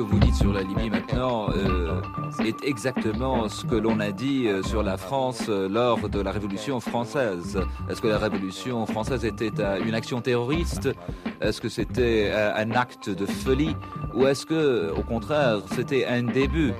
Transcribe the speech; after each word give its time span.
que 0.00 0.12
vous 0.12 0.18
dites 0.18 0.34
sur 0.34 0.54
la 0.54 0.62
Libye 0.62 0.88
maintenant 0.88 1.50
euh, 1.54 2.00
est 2.42 2.64
exactement 2.64 3.50
ce 3.50 3.66
que 3.66 3.74
l'on 3.74 4.00
a 4.00 4.12
dit 4.12 4.46
euh, 4.46 4.62
sur 4.62 4.82
la 4.82 4.96
France 4.96 5.42
euh, 5.50 5.68
lors 5.68 6.08
de 6.08 6.20
la 6.20 6.32
Révolution 6.32 6.80
française. 6.80 7.60
Est-ce 7.90 8.00
que 8.00 8.08
la 8.08 8.16
Révolution 8.16 8.86
française 8.86 9.26
était 9.26 9.50
une 9.84 9.94
action 9.94 10.22
terroriste? 10.22 10.88
Est-ce 11.42 11.60
que 11.60 11.68
c'était 11.68 12.32
un 12.32 12.70
acte 12.70 13.10
de 13.10 13.26
folie? 13.26 13.76
Ou 14.14 14.26
est-ce 14.26 14.46
que, 14.46 14.90
au 14.96 15.02
contraire, 15.02 15.58
c'était 15.74 16.06
un 16.06 16.22
début 16.22 16.72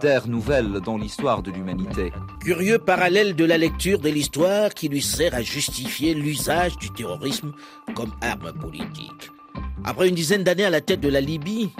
d'ère 0.00 0.26
nouvelle 0.26 0.80
dans 0.84 0.96
l'histoire 0.96 1.42
de 1.42 1.50
l'humanité? 1.50 2.12
Curieux 2.40 2.78
parallèle 2.78 3.36
de 3.36 3.44
la 3.44 3.58
lecture 3.58 3.98
de 4.00 4.08
l'histoire 4.08 4.70
qui 4.70 4.88
lui 4.88 5.02
sert 5.02 5.34
à 5.34 5.42
justifier 5.42 6.14
l'usage 6.14 6.76
du 6.76 6.90
terrorisme 6.90 7.52
comme 7.94 8.12
arme 8.20 8.52
politique. 8.52 9.30
Après 9.84 10.08
une 10.08 10.14
dizaine 10.14 10.44
d'années 10.44 10.64
à 10.64 10.70
la 10.70 10.80
tête 10.80 11.00
de 11.00 11.08
la 11.08 11.20
Libye, 11.20 11.70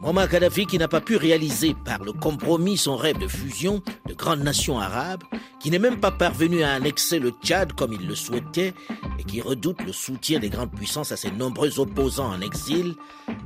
Muammar 0.00 0.28
Kadhafi 0.28 0.64
qui 0.66 0.78
n'a 0.78 0.86
pas 0.86 1.00
pu 1.00 1.16
réaliser 1.16 1.74
par 1.84 2.04
le 2.04 2.12
compromis 2.12 2.76
son 2.76 2.96
rêve 2.96 3.18
de 3.18 3.26
fusion 3.26 3.82
de 4.06 4.14
grandes 4.14 4.44
nations 4.44 4.78
arabes, 4.78 5.24
qui 5.58 5.72
n'est 5.72 5.80
même 5.80 5.98
pas 5.98 6.12
parvenu 6.12 6.62
à 6.62 6.74
annexer 6.74 7.18
le 7.18 7.30
Tchad 7.42 7.72
comme 7.72 7.92
il 7.92 8.06
le 8.06 8.14
souhaitait 8.14 8.74
et 9.18 9.24
qui 9.24 9.40
redoute 9.40 9.82
le 9.82 9.92
soutien 9.92 10.38
des 10.38 10.50
grandes 10.50 10.70
puissances 10.70 11.10
à 11.10 11.16
ses 11.16 11.32
nombreux 11.32 11.80
opposants 11.80 12.30
en 12.30 12.40
exil, 12.40 12.94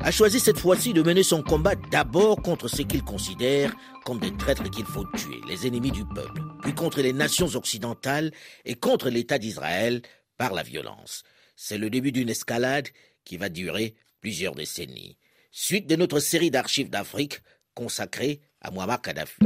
a 0.01 0.11
choisi 0.11 0.41
cette 0.41 0.59
fois-ci 0.59 0.93
de 0.93 1.01
mener 1.03 1.23
son 1.23 1.43
combat 1.43 1.75
d'abord 1.75 2.43
contre 2.43 2.69
ce 2.69 2.83
qu'il 2.83 3.03
considère 3.03 3.73
comme 4.05 4.19
des 4.19 4.37
traîtres 4.37 4.71
qu'il 4.71 4.85
faut 4.85 5.07
tuer, 5.17 5.41
les 5.49 5.67
ennemis 5.67 5.91
du 5.91 6.05
peuple, 6.05 6.43
puis 6.61 6.75
contre 6.75 7.01
les 7.01 7.15
nations 7.15 7.49
occidentales 7.55 8.31
et 8.67 8.75
contre 8.75 9.09
l'État 9.09 9.39
d'Israël 9.39 10.03
par 10.37 10.53
la 10.53 10.63
violence. 10.63 11.23
C'est 11.57 11.79
le 11.79 11.89
début 11.89 12.13
d'une 12.13 12.29
escalade 12.29 12.89
qui 13.25 13.39
va 13.39 13.49
durer 13.49 13.95
plusieurs 14.21 14.55
décennies 14.55 15.17
suite 15.53 15.87
de 15.87 15.97
notre 15.97 16.19
série 16.19 16.51
d'archives 16.51 16.91
d'Afrique 16.91 17.41
consacrée 17.75 18.41
à 18.63 18.71
Muammar 18.71 19.03
Kadhafi. 19.03 19.37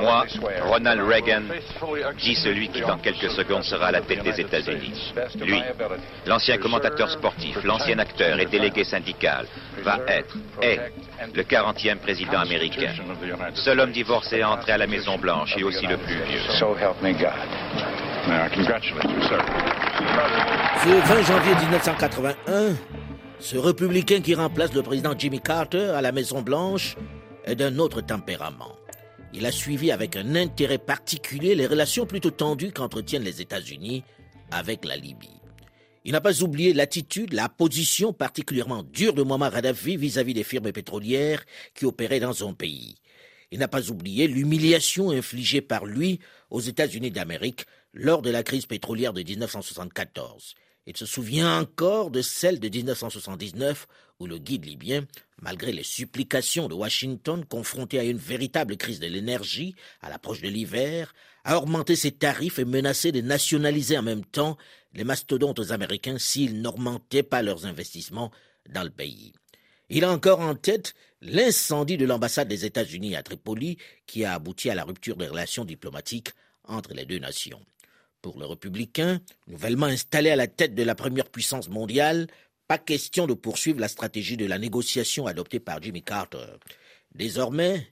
Moi, 0.00 0.24
Ronald 0.62 1.00
Reagan, 1.02 1.42
dit 2.18 2.34
celui 2.34 2.68
qui 2.68 2.80
dans 2.80 2.98
quelques 2.98 3.30
secondes 3.30 3.62
sera 3.62 3.86
à 3.86 3.92
la 3.92 4.00
tête 4.00 4.22
des 4.22 4.40
États-Unis. 4.40 5.14
Lui, 5.40 5.62
l'ancien 6.26 6.58
commentateur 6.58 7.10
sportif, 7.10 7.62
l'ancien 7.64 7.98
acteur 7.98 8.38
et 8.40 8.46
délégué 8.46 8.84
syndical, 8.84 9.46
va 9.82 9.98
être, 10.08 10.36
est, 10.60 10.80
le 11.34 11.42
40e 11.42 11.98
président 11.98 12.40
américain. 12.40 12.92
Seul 13.54 13.80
homme 13.80 13.92
divorcé 13.92 14.42
à 14.42 14.50
entrer 14.50 14.72
à 14.72 14.78
la 14.78 14.86
Maison-Blanche 14.86 15.54
et 15.56 15.62
aussi 15.62 15.86
le 15.86 15.96
plus 15.96 16.20
vieux. 16.22 16.40
Ce 20.84 20.90
20 20.90 21.22
janvier 21.22 21.54
1981, 21.54 22.74
ce 23.40 23.56
républicain 23.56 24.20
qui 24.20 24.34
remplace 24.34 24.74
le 24.74 24.82
président 24.82 25.14
Jimmy 25.16 25.40
Carter 25.40 25.90
à 25.96 26.02
la 26.02 26.12
Maison-Blanche 26.12 26.96
d'un 27.54 27.78
autre 27.78 28.00
tempérament. 28.00 28.76
Il 29.32 29.44
a 29.46 29.52
suivi 29.52 29.92
avec 29.92 30.16
un 30.16 30.34
intérêt 30.34 30.78
particulier 30.78 31.54
les 31.54 31.66
relations 31.66 32.06
plutôt 32.06 32.30
tendues 32.30 32.72
qu'entretiennent 32.72 33.24
les 33.24 33.42
États-Unis 33.42 34.04
avec 34.50 34.84
la 34.84 34.96
Libye. 34.96 35.28
Il 36.04 36.12
n'a 36.12 36.20
pas 36.20 36.42
oublié 36.42 36.72
l'attitude, 36.72 37.34
la 37.34 37.48
position 37.48 38.12
particulièrement 38.12 38.82
dure 38.82 39.12
de 39.12 39.22
Muammar 39.22 39.52
Kadhafi 39.52 39.96
vis-à-vis 39.96 40.32
des 40.32 40.44
firmes 40.44 40.72
pétrolières 40.72 41.44
qui 41.74 41.84
opéraient 41.84 42.20
dans 42.20 42.32
son 42.32 42.54
pays. 42.54 42.96
Il 43.50 43.58
n'a 43.58 43.68
pas 43.68 43.90
oublié 43.90 44.26
l'humiliation 44.26 45.10
infligée 45.10 45.60
par 45.60 45.84
lui 45.84 46.20
aux 46.50 46.60
États-Unis 46.60 47.10
d'Amérique 47.10 47.64
lors 47.92 48.22
de 48.22 48.30
la 48.30 48.42
crise 48.42 48.66
pétrolière 48.66 49.12
de 49.12 49.22
1974. 49.22 50.54
Il 50.88 50.96
se 50.96 51.04
souvient 51.04 51.60
encore 51.60 52.10
de 52.10 52.22
celle 52.22 52.60
de 52.60 52.68
1979 52.70 53.86
où 54.20 54.26
le 54.26 54.38
guide 54.38 54.64
libyen, 54.64 55.04
malgré 55.42 55.70
les 55.70 55.82
supplications 55.82 56.66
de 56.66 56.72
Washington 56.72 57.44
confronté 57.44 57.98
à 57.98 58.04
une 58.04 58.16
véritable 58.16 58.78
crise 58.78 58.98
de 58.98 59.06
l'énergie 59.06 59.74
à 60.00 60.08
l'approche 60.08 60.40
de 60.40 60.48
l'hiver, 60.48 61.14
a 61.44 61.58
augmenté 61.58 61.94
ses 61.94 62.12
tarifs 62.12 62.58
et 62.58 62.64
menacé 62.64 63.12
de 63.12 63.20
nationaliser 63.20 63.98
en 63.98 64.02
même 64.02 64.24
temps 64.24 64.56
les 64.94 65.04
mastodontes 65.04 65.72
américains 65.72 66.18
s'ils 66.18 66.62
n'augmentaient 66.62 67.22
pas 67.22 67.42
leurs 67.42 67.66
investissements 67.66 68.32
dans 68.70 68.82
le 68.82 68.88
pays. 68.88 69.34
Il 69.90 70.04
a 70.04 70.10
encore 70.10 70.40
en 70.40 70.54
tête 70.54 70.94
l'incendie 71.20 71.98
de 71.98 72.06
l'ambassade 72.06 72.48
des 72.48 72.64
États-Unis 72.64 73.14
à 73.14 73.22
Tripoli 73.22 73.76
qui 74.06 74.24
a 74.24 74.32
abouti 74.32 74.70
à 74.70 74.74
la 74.74 74.84
rupture 74.84 75.16
des 75.16 75.28
relations 75.28 75.66
diplomatiques 75.66 76.30
entre 76.64 76.94
les 76.94 77.04
deux 77.04 77.18
nations. 77.18 77.60
Pour 78.22 78.38
le 78.38 78.46
républicain, 78.46 79.20
nouvellement 79.46 79.86
installé 79.86 80.30
à 80.30 80.36
la 80.36 80.48
tête 80.48 80.74
de 80.74 80.82
la 80.82 80.94
première 80.94 81.28
puissance 81.28 81.68
mondiale, 81.68 82.26
pas 82.66 82.78
question 82.78 83.26
de 83.26 83.34
poursuivre 83.34 83.80
la 83.80 83.88
stratégie 83.88 84.36
de 84.36 84.44
la 84.44 84.58
négociation 84.58 85.26
adoptée 85.26 85.60
par 85.60 85.80
Jimmy 85.80 86.02
Carter. 86.02 86.46
Désormais, 87.14 87.86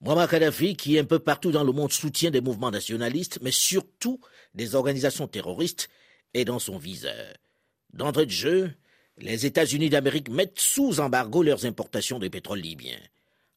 Muammar 0.00 0.28
Kadhafi, 0.28 0.76
qui 0.76 0.98
un 0.98 1.04
peu 1.04 1.18
partout 1.18 1.52
dans 1.52 1.64
le 1.64 1.72
monde 1.72 1.92
soutient 1.92 2.30
des 2.30 2.40
mouvements 2.40 2.70
nationalistes, 2.70 3.38
mais 3.42 3.52
surtout 3.52 4.20
des 4.54 4.74
organisations 4.74 5.28
terroristes, 5.28 5.88
est 6.34 6.44
dans 6.44 6.58
son 6.58 6.78
viseur. 6.78 7.34
D'entrée 7.92 8.26
de 8.26 8.30
jeu, 8.30 8.72
les 9.18 9.46
États-Unis 9.46 9.90
d'Amérique 9.90 10.28
mettent 10.28 10.58
sous 10.58 11.00
embargo 11.00 11.42
leurs 11.42 11.64
importations 11.64 12.18
de 12.18 12.28
pétrole 12.28 12.60
libyen. 12.60 12.98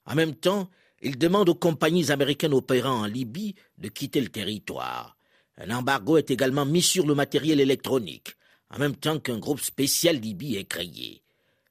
En 0.06 0.16
même 0.16 0.36
temps, 0.36 0.70
ils 1.02 1.18
demandent 1.18 1.50
aux 1.50 1.56
compagnies 1.56 2.12
américaines 2.12 2.54
opérant 2.54 3.02
en 3.02 3.06
Libye 3.06 3.56
de 3.78 3.90
quitter 3.90 4.22
le 4.22 4.30
territoire. 4.30 5.18
Un 5.62 5.72
embargo 5.72 6.18
est 6.18 6.32
également 6.32 6.66
mis 6.66 6.82
sur 6.82 7.06
le 7.06 7.14
matériel 7.14 7.60
électronique, 7.60 8.36
en 8.70 8.80
même 8.80 8.96
temps 8.96 9.20
qu'un 9.20 9.38
groupe 9.38 9.60
spécial 9.60 10.16
Libye 10.16 10.56
est 10.56 10.64
créé. 10.64 11.22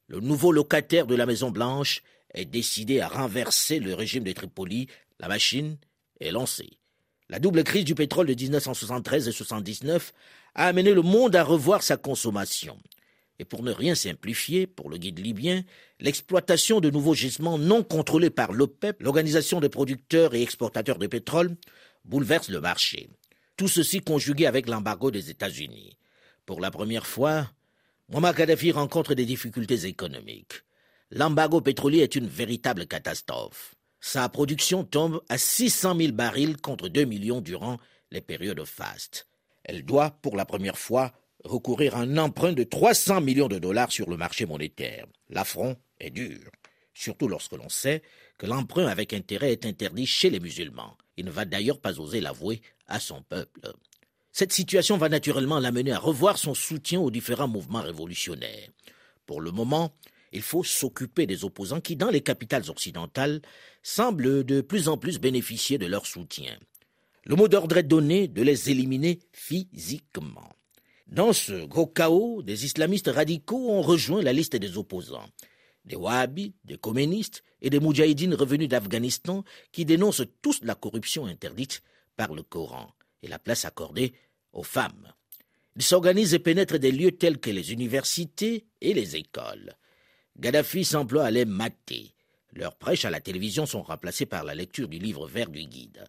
Le 0.09 0.21
nouveau 0.21 0.53
locataire 0.53 1.07
de 1.07 1.15
la 1.15 1.25
Maison 1.25 1.51
Blanche 1.51 2.03
est 2.35 2.45
décidé 2.45 3.01
à 3.01 3.09
renverser 3.09 3.79
le 3.79 3.95
régime 3.95 4.25
de 4.25 4.33
Tripoli, 4.33 4.89
la 5.19 5.29
machine 5.29 5.79
est 6.21 6.31
lancée. 6.31 6.79
La 7.31 7.39
double 7.39 7.65
crise 7.65 7.85
du 7.85 7.95
pétrole 7.95 8.27
de 8.27 8.35
1973 8.35 9.25
et 9.25 9.31
1979 9.31 10.13
a 10.55 10.67
amené 10.67 10.93
le 10.93 11.03
monde 11.03 11.35
à 11.35 11.43
revoir 11.43 11.83
sa 11.83 11.97
consommation. 11.97 12.79
Et 13.39 13.47
pour 13.47 13.63
ne 13.63 13.73
rien 13.73 13.95
simplifier, 13.95 14.67
pour 14.67 14.91
le 14.91 14.99
guide 14.99 15.19
libyen, 15.19 15.63
l'exploitation 16.01 16.81
de 16.81 16.91
nouveaux 16.91 17.15
gisements 17.15 17.57
non 17.57 17.83
contrôlés 17.83 18.31
par 18.31 18.53
l'OPEP, 18.53 19.03
l'organisation 19.03 19.61
des 19.61 19.69
producteurs 19.71 20.35
et 20.35 20.43
exportateurs 20.43 20.99
de 20.99 21.07
pétrole, 21.07 21.57
bouleverse 22.05 22.51
le 22.51 22.61
marché. 22.61 23.09
Tout 23.59 23.67
ceci 23.67 24.03
conjugué 24.03 24.47
avec 24.47 24.69
l'embargo 24.69 25.11
des 25.11 25.31
États-Unis. 25.31 25.99
Pour 26.47 26.61
la 26.61 26.71
première 26.71 27.09
fois, 27.09 27.51
Muammar 28.09 28.33
Kadhafi 28.33 28.71
rencontre 28.71 29.15
des 29.15 29.27
difficultés 29.27 29.85
économiques. 29.85 30.63
L'embargo 31.11 31.61
pétrolier 31.61 31.99
est 31.99 32.15
une 32.15 32.29
véritable 32.29 32.87
catastrophe. 32.87 33.75
Sa 33.99 34.29
production 34.29 34.85
tombe 34.85 35.23
à 35.29 35.39
600 35.39 35.97
000 35.99 36.13
barils 36.13 36.57
contre 36.59 36.89
2 36.89 37.03
millions 37.03 37.41
durant 37.41 37.79
les 38.13 38.21
périodes 38.21 38.65
fastes. 38.65 39.27
Elle 39.65 39.85
doit, 39.85 40.13
pour 40.23 40.37
la 40.37 40.45
première 40.45 40.79
fois, 40.79 41.11
recourir 41.43 41.97
à 41.97 42.03
un 42.03 42.17
emprunt 42.17 42.53
de 42.53 42.63
300 42.63 43.23
millions 43.23 43.49
de 43.49 43.59
dollars 43.59 43.91
sur 43.91 44.09
le 44.09 44.17
marché 44.17 44.47
monétaire. 44.47 45.07
L'affront 45.31 45.77
est 45.99 46.11
dur, 46.11 46.49
surtout 46.95 47.27
lorsque 47.27 47.55
l'on 47.55 47.69
sait 47.69 48.03
que 48.39 48.47
l'emprunt 48.47 48.87
avec 48.87 49.13
intérêt 49.13 49.53
est 49.53 49.67
interdit 49.67 50.07
chez 50.07 50.31
les 50.31 50.41
musulmans. 50.41 50.97
Il 51.17 51.27
ne 51.27 51.31
va 51.31 51.45
d'ailleurs 51.45 51.81
pas 51.81 52.01
oser 52.01 52.21
l'avouer 52.21 52.63
à 52.87 53.01
son 53.01 53.23
peuple. 53.23 53.73
Cette 54.33 54.53
situation 54.53 54.97
va 54.97 55.09
naturellement 55.09 55.59
l'amener 55.59 55.93
à 55.93 55.99
revoir 55.99 56.39
son 56.39 56.55
soutien 56.55 57.01
aux 57.01 57.11
différents 57.11 57.49
mouvements 57.49 57.83
révolutionnaires. 57.83 58.71
Pour 59.27 59.41
le 59.41 59.51
moment, 59.51 59.93
il 60.33 60.43
faut 60.43 60.63
s'occuper 60.63 61.27
des 61.27 61.45
opposants 61.45 61.81
qui, 61.81 61.97
dans 61.97 62.11
les 62.11 62.21
capitales 62.21 62.71
occidentales, 62.71 63.43
semblent 63.83 64.45
de 64.45 64.61
plus 64.61 64.89
en 64.89 64.97
plus 64.97 65.19
bénéficier 65.19 65.77
de 65.79 65.87
leur 65.87 66.07
soutien. 66.07 66.57
Le 67.25 67.35
mot 67.35 67.49
d'ordre 67.49 67.79
est 67.79 67.83
donné 67.83 68.29
de 68.29 68.43
les 68.43 68.71
éliminer 68.71 69.19
physiquement. 69.33 70.53
Dans 71.09 71.33
ce 71.33 71.65
gros 71.65 71.87
chaos, 71.87 72.43
des 72.43 72.65
islamistes 72.65 73.11
radicaux 73.13 73.71
ont 73.71 73.83
rejoint 73.83 74.23
la 74.23 74.33
liste 74.33 74.57
des 74.57 74.77
opposants 74.77 75.29
des 75.89 75.97
Wahhabis, 75.97 76.55
des 76.65 76.79
communistes 76.79 77.43
et 77.63 77.71
des 77.71 77.81
Moudjahidines 77.81 78.35
revenus 78.35 78.69
d'Afghanistan 78.69 79.45
qui 79.73 79.85
dénoncent 79.85 80.27
tous 80.43 80.61
la 80.63 80.75
corruption 80.75 81.27
interdite 81.27 81.83
par 82.17 82.35
le 82.35 82.43
Coran 82.43 82.93
et 83.23 83.29
la 83.29 83.39
place 83.39 83.65
accordée 83.65 84.13
aux 84.53 84.63
femmes. 84.63 85.13
Ils 85.77 85.83
s'organisent 85.83 86.35
et 86.35 86.39
pénètrent 86.39 86.79
des 86.79 86.91
lieux 86.91 87.13
tels 87.13 87.39
que 87.39 87.51
les 87.51 87.73
universités 87.73 88.67
et 88.81 88.95
les 88.95 89.17
écoles. 89.17 89.77
Gaddafi 90.39 90.85
s'emploie 90.85 91.25
à 91.25 91.31
les 91.31 91.45
mater. 91.45 92.15
Leurs 92.53 92.77
prêches 92.77 93.05
à 93.05 93.11
la 93.11 93.21
télévision 93.21 93.67
sont 93.67 93.83
remplacées 93.83 94.27
par 94.27 94.45
la 94.45 94.55
lecture 94.55 94.89
du 94.89 94.99
livre 94.99 95.29
vert 95.29 95.51
du 95.51 95.65
guide. 95.65 96.05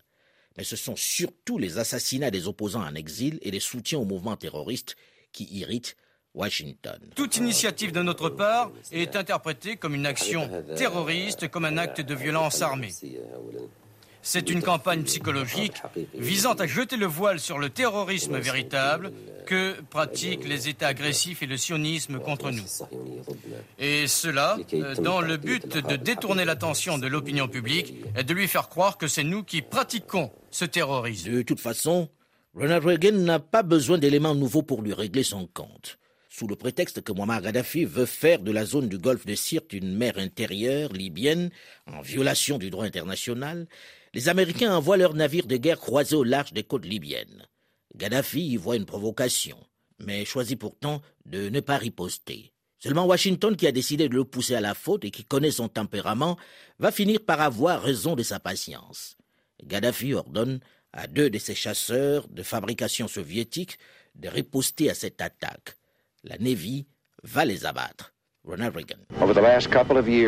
Mais 0.57 0.63
ce 0.63 0.75
sont 0.75 0.95
surtout 0.95 1.57
les 1.57 1.77
assassinats 1.77 2.31
des 2.31 2.47
opposants 2.47 2.83
en 2.83 2.95
exil 2.95 3.39
et 3.41 3.51
les 3.51 3.59
soutiens 3.59 3.99
au 3.99 4.05
mouvement 4.05 4.35
terroriste 4.35 4.95
qui 5.31 5.45
irritent 5.45 5.95
Washington. 6.39 6.99
Toute 7.15 7.35
initiative 7.35 7.91
de 7.91 8.01
notre 8.01 8.29
part 8.29 8.71
est 8.91 9.15
interprétée 9.17 9.75
comme 9.75 9.93
une 9.93 10.05
action 10.05 10.49
terroriste, 10.77 11.49
comme 11.49 11.65
un 11.65 11.77
acte 11.77 11.99
de 11.99 12.15
violence 12.15 12.61
armée. 12.61 12.93
C'est 14.21 14.49
une 14.49 14.61
campagne 14.61 15.03
psychologique 15.03 15.81
visant 16.13 16.53
à 16.53 16.67
jeter 16.67 16.97
le 16.97 17.05
voile 17.05 17.39
sur 17.39 17.57
le 17.57 17.69
terrorisme 17.69 18.37
véritable 18.37 19.11
que 19.45 19.79
pratiquent 19.89 20.47
les 20.47 20.69
États 20.69 20.87
agressifs 20.87 21.41
et 21.41 21.45
le 21.45 21.57
sionisme 21.57 22.19
contre 22.19 22.51
nous. 22.51 22.63
Et 23.79 24.07
cela 24.07 24.57
euh, 24.73 24.95
dans 24.95 25.21
le 25.21 25.37
but 25.37 25.77
de 25.77 25.95
détourner 25.95 26.45
l'attention 26.45 26.97
de 26.97 27.07
l'opinion 27.07 27.47
publique 27.47 27.95
et 28.17 28.23
de 28.23 28.33
lui 28.33 28.47
faire 28.47 28.69
croire 28.69 28.97
que 28.97 29.07
c'est 29.07 29.23
nous 29.23 29.43
qui 29.43 29.61
pratiquons 29.61 30.31
ce 30.51 30.65
terrorisme. 30.65 31.31
De 31.31 31.41
toute 31.41 31.61
façon, 31.61 32.09
Ronald 32.53 32.85
Reagan 32.85 33.13
n'a 33.13 33.39
pas 33.39 33.63
besoin 33.63 33.97
d'éléments 33.97 34.35
nouveaux 34.35 34.63
pour 34.63 34.81
lui 34.81 34.93
régler 34.93 35.23
son 35.23 35.47
compte. 35.47 35.98
Sous 36.31 36.47
le 36.47 36.55
prétexte 36.55 37.01
que 37.01 37.11
Muammar 37.11 37.41
Gaddafi 37.41 37.85
veut 37.85 38.05
faire 38.05 38.39
de 38.39 38.51
la 38.51 38.63
zone 38.63 38.87
du 38.87 38.99
golfe 38.99 39.25
de 39.25 39.33
Sirte 39.33 39.73
une 39.73 39.95
mer 39.95 40.19
intérieure 40.19 40.93
libyenne, 40.93 41.49
en 41.87 42.01
violation 42.01 42.59
du 42.59 42.69
droit 42.69 42.85
international, 42.85 43.67
les 44.13 44.29
Américains 44.29 44.75
envoient 44.75 44.97
leurs 44.97 45.15
navires 45.15 45.47
de 45.47 45.57
guerre 45.57 45.79
croisés 45.79 46.15
au 46.15 46.23
large 46.23 46.53
des 46.53 46.63
côtes 46.63 46.85
libyennes. 46.85 47.47
Gaddafi 47.95 48.41
y 48.41 48.57
voit 48.57 48.75
une 48.75 48.85
provocation, 48.85 49.57
mais 49.97 50.23
choisit 50.23 50.59
pourtant 50.59 51.01
de 51.25 51.49
ne 51.49 51.61
pas 51.61 51.77
riposter. 51.77 52.53
Seulement 52.77 53.07
Washington, 53.07 53.55
qui 53.55 53.65
a 53.65 53.71
décidé 53.71 54.07
de 54.07 54.15
le 54.15 54.23
pousser 54.23 54.53
à 54.53 54.61
la 54.61 54.75
faute 54.75 55.05
et 55.05 55.11
qui 55.11 55.25
connaît 55.25 55.51
son 55.51 55.67
tempérament, 55.67 56.37
va 56.77 56.91
finir 56.91 57.21
par 57.25 57.41
avoir 57.41 57.81
raison 57.81 58.15
de 58.15 58.23
sa 58.23 58.39
patience. 58.39 59.17
Gaddafi 59.63 60.13
ordonne 60.13 60.59
à 60.93 61.07
deux 61.07 61.31
de 61.31 61.39
ses 61.39 61.55
chasseurs 61.55 62.27
de 62.27 62.43
fabrication 62.43 63.07
soviétique 63.07 63.79
de 64.13 64.29
riposter 64.29 64.91
à 64.91 64.93
cette 64.93 65.21
attaque. 65.21 65.78
La 66.23 66.37
Navy 66.37 66.85
va 67.23 67.45
les 67.45 67.65
abattre. 67.65 68.13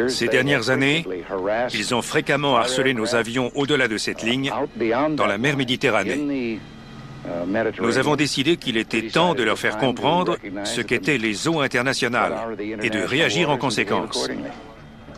Ces 0.07 0.27
dernières 0.27 0.69
années, 0.69 1.05
ils 1.73 1.95
ont 1.95 2.01
fréquemment 2.01 2.57
harcelé 2.57 2.93
nos 2.93 3.15
avions 3.15 3.51
au-delà 3.55 3.87
de 3.87 3.97
cette 3.97 4.21
ligne, 4.21 4.51
dans 5.15 5.25
la 5.25 5.37
mer 5.37 5.57
Méditerranée. 5.57 6.59
Nous 7.79 7.97
avons 7.97 8.15
décidé 8.15 8.57
qu'il 8.57 8.77
était 8.77 9.07
temps 9.09 9.33
de 9.33 9.43
leur 9.43 9.57
faire 9.57 9.77
comprendre 9.77 10.37
ce 10.63 10.81
qu'étaient 10.81 11.17
les 11.17 11.47
eaux 11.47 11.61
internationales 11.61 12.57
et 12.59 12.89
de 12.89 12.99
réagir 12.99 13.49
en 13.49 13.57
conséquence. 13.57 14.27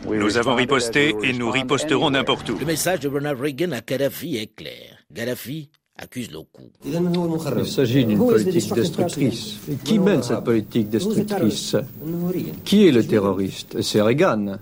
Nous 0.06 0.36
avons 0.36 0.54
riposté 0.54 1.14
et 1.22 1.32
nous 1.32 1.50
riposterons 1.50 2.10
n'importe 2.10 2.50
où. 2.50 2.58
Le 2.58 2.66
message 2.66 3.00
de 3.00 3.08
Ronald 3.08 3.40
Reagan 3.40 3.72
à 3.72 3.80
Gaddafi 3.80 4.36
est 4.36 4.54
clair. 4.54 4.98
Gaddafi 5.10 5.70
accuse 5.96 6.30
le 6.30 6.40
coup. 6.40 6.70
Il 6.84 7.66
s'agit 7.66 8.04
d'une 8.04 8.18
politique 8.18 8.74
destructrice. 8.74 9.58
Et 9.70 9.76
qui 9.76 9.98
mène 9.98 10.22
cette 10.22 10.44
politique 10.44 10.90
destructrice? 10.90 11.76
Qui 12.64 12.88
est 12.88 12.92
le 12.92 13.06
terroriste? 13.06 13.80
C'est 13.82 14.00
Reagan. 14.00 14.58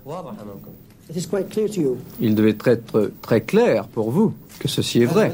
Il 2.19 2.35
devait 2.35 2.57
être 2.65 3.11
très 3.21 3.41
clair 3.41 3.87
pour 3.87 4.11
vous 4.11 4.33
que 4.59 4.67
ceci 4.67 5.01
est 5.01 5.05
vrai. 5.05 5.31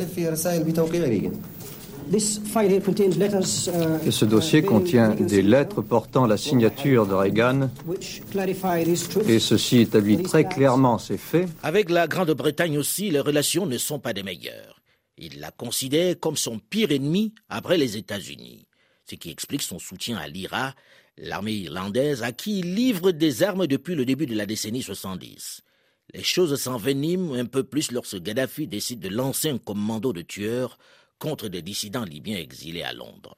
Ce 4.09 4.25
dossier 4.25 4.63
contient 4.63 5.09
des 5.13 5.43
lettres 5.43 5.81
portant 5.83 6.25
la 6.25 6.37
signature 6.37 7.05
de 7.05 7.13
Reagan 7.13 7.69
et 9.27 9.39
ceci 9.39 9.81
établit 9.81 10.23
très 10.23 10.45
clairement 10.45 10.97
ces 10.97 11.17
faits. 11.17 11.47
Avec 11.61 11.91
la 11.91 12.07
Grande-Bretagne 12.07 12.79
aussi, 12.79 13.11
les 13.11 13.19
relations 13.19 13.67
ne 13.67 13.77
sont 13.77 13.99
pas 13.99 14.13
des 14.13 14.23
meilleures. 14.23 14.78
Il 15.21 15.41
la 15.41 15.51
considère 15.51 16.17
comme 16.17 16.37
son 16.37 16.59
pire 16.59 16.91
ennemi 16.91 17.33
après 17.49 17.77
les 17.77 17.97
États-Unis, 17.97 18.67
ce 19.09 19.15
qui 19.15 19.29
explique 19.29 19.61
son 19.61 19.77
soutien 19.77 20.17
à 20.17 20.29
l'IRA, 20.29 20.73
l'armée 21.17 21.53
irlandaise 21.53 22.23
à 22.23 22.31
qui 22.31 22.59
il 22.59 22.73
livre 22.73 23.11
des 23.11 23.43
armes 23.43 23.67
depuis 23.67 23.95
le 23.95 24.05
début 24.05 24.27
de 24.27 24.35
la 24.35 24.45
décennie 24.45 24.81
70. 24.81 25.61
Les 26.13 26.23
choses 26.23 26.55
s'enveniment 26.55 27.33
un 27.33 27.45
peu 27.45 27.63
plus 27.63 27.91
lorsque 27.91 28.21
Gaddafi 28.21 28.67
décide 28.67 29.01
de 29.01 29.09
lancer 29.09 29.49
un 29.49 29.57
commando 29.57 30.13
de 30.13 30.21
tueurs 30.21 30.77
contre 31.19 31.49
des 31.49 31.61
dissidents 31.61 32.05
libyens 32.05 32.37
exilés 32.37 32.83
à 32.83 32.93
Londres. 32.93 33.35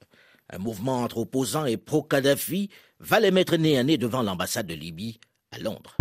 Un 0.51 0.59
mouvement 0.59 1.01
entre 1.01 1.17
opposants 1.17 1.65
et 1.65 1.77
pro-Kadhafi 1.77 2.69
va 2.99 3.19
les 3.19 3.31
mettre 3.31 3.57
nez 3.57 3.77
à 3.77 3.83
nez 3.83 3.97
devant 3.97 4.21
l'ambassade 4.21 4.67
de 4.67 4.75
Libye 4.75 5.19
à 5.51 5.57
Londres. 5.57 5.97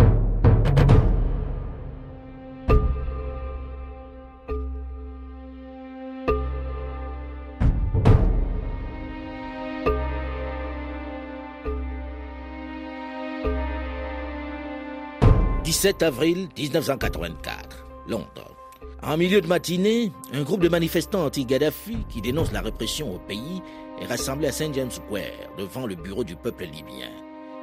17 15.81 16.03
avril 16.03 16.47
1984, 16.59 17.85
Londres. 18.07 18.55
En 19.01 19.17
milieu 19.17 19.41
de 19.41 19.47
matinée, 19.47 20.11
un 20.31 20.43
groupe 20.43 20.61
de 20.61 20.69
manifestants 20.69 21.25
anti-Gaddafi 21.25 21.97
qui 22.07 22.21
dénoncent 22.21 22.51
la 22.51 22.61
répression 22.61 23.15
au 23.15 23.17
pays 23.17 23.63
est 23.99 24.05
rassemblé 24.05 24.47
à 24.47 24.51
St. 24.51 24.75
James 24.75 24.91
Square 24.91 25.55
devant 25.57 25.87
le 25.87 25.95
bureau 25.95 26.23
du 26.23 26.35
peuple 26.35 26.65
libyen. 26.65 27.09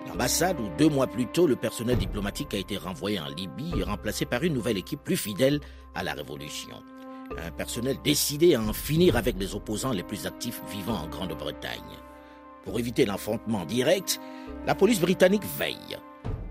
L'ambassade 0.09 0.59
où 0.59 0.69
deux 0.77 0.89
mois 0.89 1.07
plus 1.07 1.27
tôt 1.27 1.47
le 1.47 1.55
personnel 1.55 1.97
diplomatique 1.97 2.55
a 2.55 2.59
été 2.59 2.77
renvoyé 2.77 3.21
en 3.21 3.29
Libye 3.29 3.79
est 3.79 3.85
remplacé 3.85 4.25
par 4.25 4.43
une 4.43 4.55
nouvelle 4.55 4.79
équipe 4.79 5.05
plus 5.05 5.17
fidèle 5.17 5.61
à 5.95 6.03
la 6.03 6.15
révolution. 6.15 6.83
Un 7.41 7.53
personnel 7.53 7.99
décidé 8.03 8.57
à 8.57 8.61
en 8.61 8.73
finir 8.73 9.15
avec 9.15 9.37
les 9.39 9.55
opposants 9.55 9.93
les 9.93 10.03
plus 10.03 10.27
actifs 10.27 10.61
vivant 10.73 10.97
en 11.05 11.07
Grande-Bretagne. 11.07 12.01
Pour 12.65 12.81
éviter 12.81 13.07
l'affrontement 13.07 13.65
direct, 13.65 14.21
la 14.67 14.75
police 14.75 14.99
britannique 14.99 15.45
veille. 15.57 15.99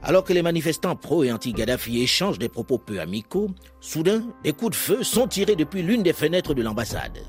Alors 0.04 0.24
que 0.24 0.34
les 0.34 0.42
manifestants 0.42 0.96
pro 0.96 1.24
et 1.24 1.32
anti-Gaddafi 1.32 2.02
échangent 2.02 2.40
des 2.40 2.50
propos 2.50 2.78
peu 2.78 3.00
amicaux, 3.00 3.50
soudain, 3.82 4.24
des 4.44 4.54
coups 4.54 4.72
de 4.72 4.76
feu 4.76 5.04
sont 5.04 5.28
tirés 5.28 5.56
depuis 5.56 5.82
l'une 5.82 6.04
des 6.04 6.14
fenêtres 6.14 6.54
de 6.54 6.62
l'ambassade. 6.62 7.20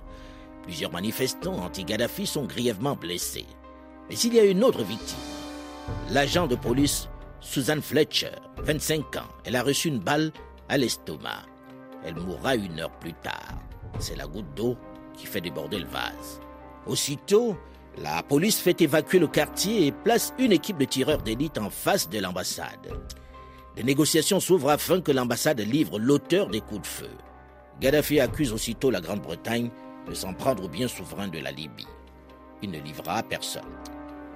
Plusieurs 0.63 0.93
manifestants 0.93 1.59
anti-Gaddafi 1.59 2.27
sont 2.27 2.45
grièvement 2.45 2.95
blessés. 2.95 3.47
Mais 4.09 4.17
il 4.19 4.35
y 4.35 4.41
a 4.41 4.45
une 4.45 4.63
autre 4.63 4.83
victime. 4.83 5.19
L'agent 6.11 6.47
de 6.47 6.57
police 6.57 7.09
Susan 7.41 7.81
Fletcher, 7.81 8.33
25 8.59 9.17
ans, 9.17 9.29
elle 9.45 9.57
a 9.57 9.63
reçu 9.63 9.89
une 9.89 10.01
balle 10.01 10.33
à 10.69 10.77
l'estomac. 10.77 11.47
Elle 12.05 12.17
mourra 12.17 12.57
une 12.57 12.81
heure 12.81 12.93
plus 12.99 13.15
tard. 13.15 13.55
C'est 13.99 14.17
la 14.17 14.27
goutte 14.27 14.55
d'eau 14.55 14.77
qui 15.17 15.27
fait 15.27 15.41
déborder 15.41 15.79
le 15.79 15.87
vase. 15.87 16.41
Aussitôt, 16.87 17.57
la 18.03 18.23
police 18.23 18.59
fait 18.59 18.81
évacuer 18.81 19.19
le 19.19 19.27
quartier 19.27 19.87
et 19.87 19.93
place 19.93 20.33
une 20.39 20.53
équipe 20.53 20.79
de 20.79 20.85
tireurs 20.85 21.23
d'élite 21.23 21.59
en 21.59 21.71
face 21.71 22.09
de 22.09 22.19
l'ambassade. 22.19 22.93
Des 23.77 23.83
négociations 23.83 24.41
s'ouvrent 24.41 24.71
afin 24.71 25.01
que 25.01 25.13
l'ambassade 25.13 25.61
livre 25.61 25.99
l'auteur 25.99 26.49
des 26.49 26.61
coups 26.61 26.83
de 26.83 26.87
feu. 26.87 27.11
Gaddafi 27.81 28.21
accuse 28.21 28.53
aussitôt 28.53 28.91
la 28.91 29.01
Grande-Bretagne 29.01 29.71
de 30.09 30.15
s'en 30.15 30.35
prendre 30.35 30.65
au 30.65 30.69
bien 30.69 30.89
souverain 30.89 31.29
de 31.29 31.39
la 31.39 31.51
Libye. 31.51 31.87
Il 32.63 32.71
ne 32.71 32.81
livrera 32.81 33.23
personne. 33.23 33.63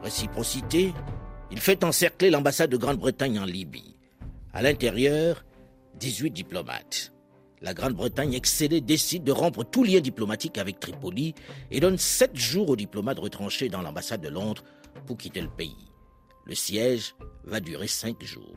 Réciprocité, 0.03 0.93
il 1.51 1.61
fait 1.61 1.85
encercler 1.85 2.31
l'ambassade 2.31 2.71
de 2.71 2.77
Grande-Bretagne 2.77 3.39
en 3.39 3.45
Libye. 3.45 3.97
À 4.53 4.63
l'intérieur, 4.63 5.45
18 5.99 6.31
diplomates 6.31 7.12
la 7.63 7.75
Grande-Bretagne 7.75 8.35
excédée 8.35 8.81
décide 8.81 9.23
de 9.23 9.31
rompre 9.31 9.65
tout 9.65 9.85
lien 9.85 10.01
diplomatique 10.01 10.59
avec 10.59 10.81
Tripoli 10.81 11.35
et 11.71 11.79
donne 11.79 11.97
sept 11.97 12.37
jours 12.37 12.69
aux 12.71 12.77
diplomates 12.77 13.21
retranchés 13.21 13.69
dans 13.69 13.83
l'ambassade 13.83 14.21
de 14.21 14.29
Londres 14.29 14.65
pour 15.07 15.17
quitter 15.17 15.41
le 15.41 15.49
pays. 15.49 15.91
Le 16.45 16.57
siège 16.57 17.15
va 17.45 17.61
durer 17.61 17.87
cinq 17.87 18.23
jours. 18.25 18.57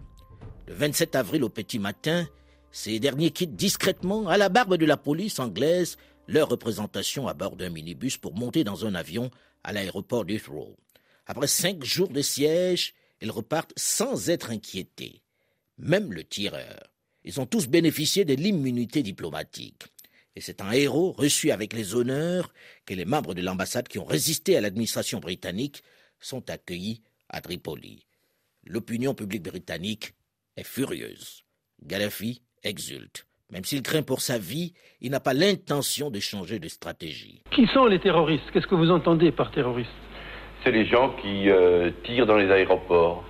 Le 0.68 0.74
27 0.74 1.16
avril 1.16 1.44
au 1.44 1.50
petit 1.50 1.78
matin, 1.78 2.28
ces 2.72 3.00
derniers 3.00 3.30
quittent 3.30 3.56
discrètement, 3.56 4.28
à 4.28 4.38
la 4.38 4.50
barbe 4.50 4.76
de 4.76 4.86
la 4.86 4.98
police 4.98 5.38
anglaise, 5.38 5.98
leur 6.28 6.50
représentation 6.50 7.28
à 7.28 7.36
bord 7.36 7.56
d'un 7.56 7.70
minibus 7.70 8.18
pour 8.18 8.34
monter 8.34 8.64
dans 8.64 8.88
un 8.88 8.96
avion 8.96 9.30
à 9.64 9.72
l'aéroport 9.72 10.26
d'Heathrow. 10.26 10.76
Après 11.28 11.48
cinq 11.48 11.84
jours 11.84 12.10
de 12.10 12.22
siège, 12.22 12.96
ils 13.22 13.30
repartent 13.30 13.74
sans 13.78 14.32
être 14.32 14.50
inquiétés. 14.50 15.22
Même 15.78 16.12
le 16.12 16.24
tireur, 16.24 16.95
ils 17.28 17.42
ont 17.42 17.48
tous 17.48 17.68
bénéficié 17.68 18.24
de 18.24 18.36
l'immunité 18.36 19.02
diplomatique. 19.02 19.84
Et 20.36 20.42
c'est 20.42 20.62
un 20.62 20.72
héros 20.72 21.12
reçu 21.12 21.50
avec 21.50 21.74
les 21.74 21.96
honneurs 21.96 22.54
que 22.86 22.94
les 22.94 23.06
membres 23.06 23.34
de 23.34 23.42
l'ambassade 23.42 23.88
qui 23.88 23.98
ont 23.98 24.06
résisté 24.06 24.56
à 24.56 24.62
l'administration 24.62 25.20
britannique 25.20 25.82
sont 26.20 26.48
accueillis 26.52 27.02
à 27.30 27.42
Tripoli. 27.42 28.06
L'opinion 28.64 29.16
publique 29.16 29.42
britannique 29.44 30.14
est 30.56 30.68
furieuse. 30.68 31.44
Gaddafi 31.84 32.44
exulte. 32.64 33.26
Même 33.52 33.64
s'il 33.64 33.82
craint 33.82 34.04
pour 34.04 34.22
sa 34.22 34.38
vie, 34.38 34.74
il 35.02 35.10
n'a 35.10 35.20
pas 35.20 35.34
l'intention 35.34 36.12
de 36.12 36.20
changer 36.20 36.60
de 36.60 36.68
stratégie. 36.68 37.42
Qui 37.52 37.66
sont 37.74 37.86
les 37.86 38.00
terroristes? 38.00 38.46
Qu'est-ce 38.54 38.68
que 38.68 38.76
vous 38.76 38.92
entendez 38.92 39.32
par 39.32 39.52
terroristes? 39.52 39.90
C'est 40.64 40.72
les 40.72 40.86
gens 40.86 41.16
qui 41.22 41.50
euh, 41.50 41.90
tirent 42.04 42.28
dans 42.28 42.38
les 42.38 42.52
aéroports. 42.52 43.24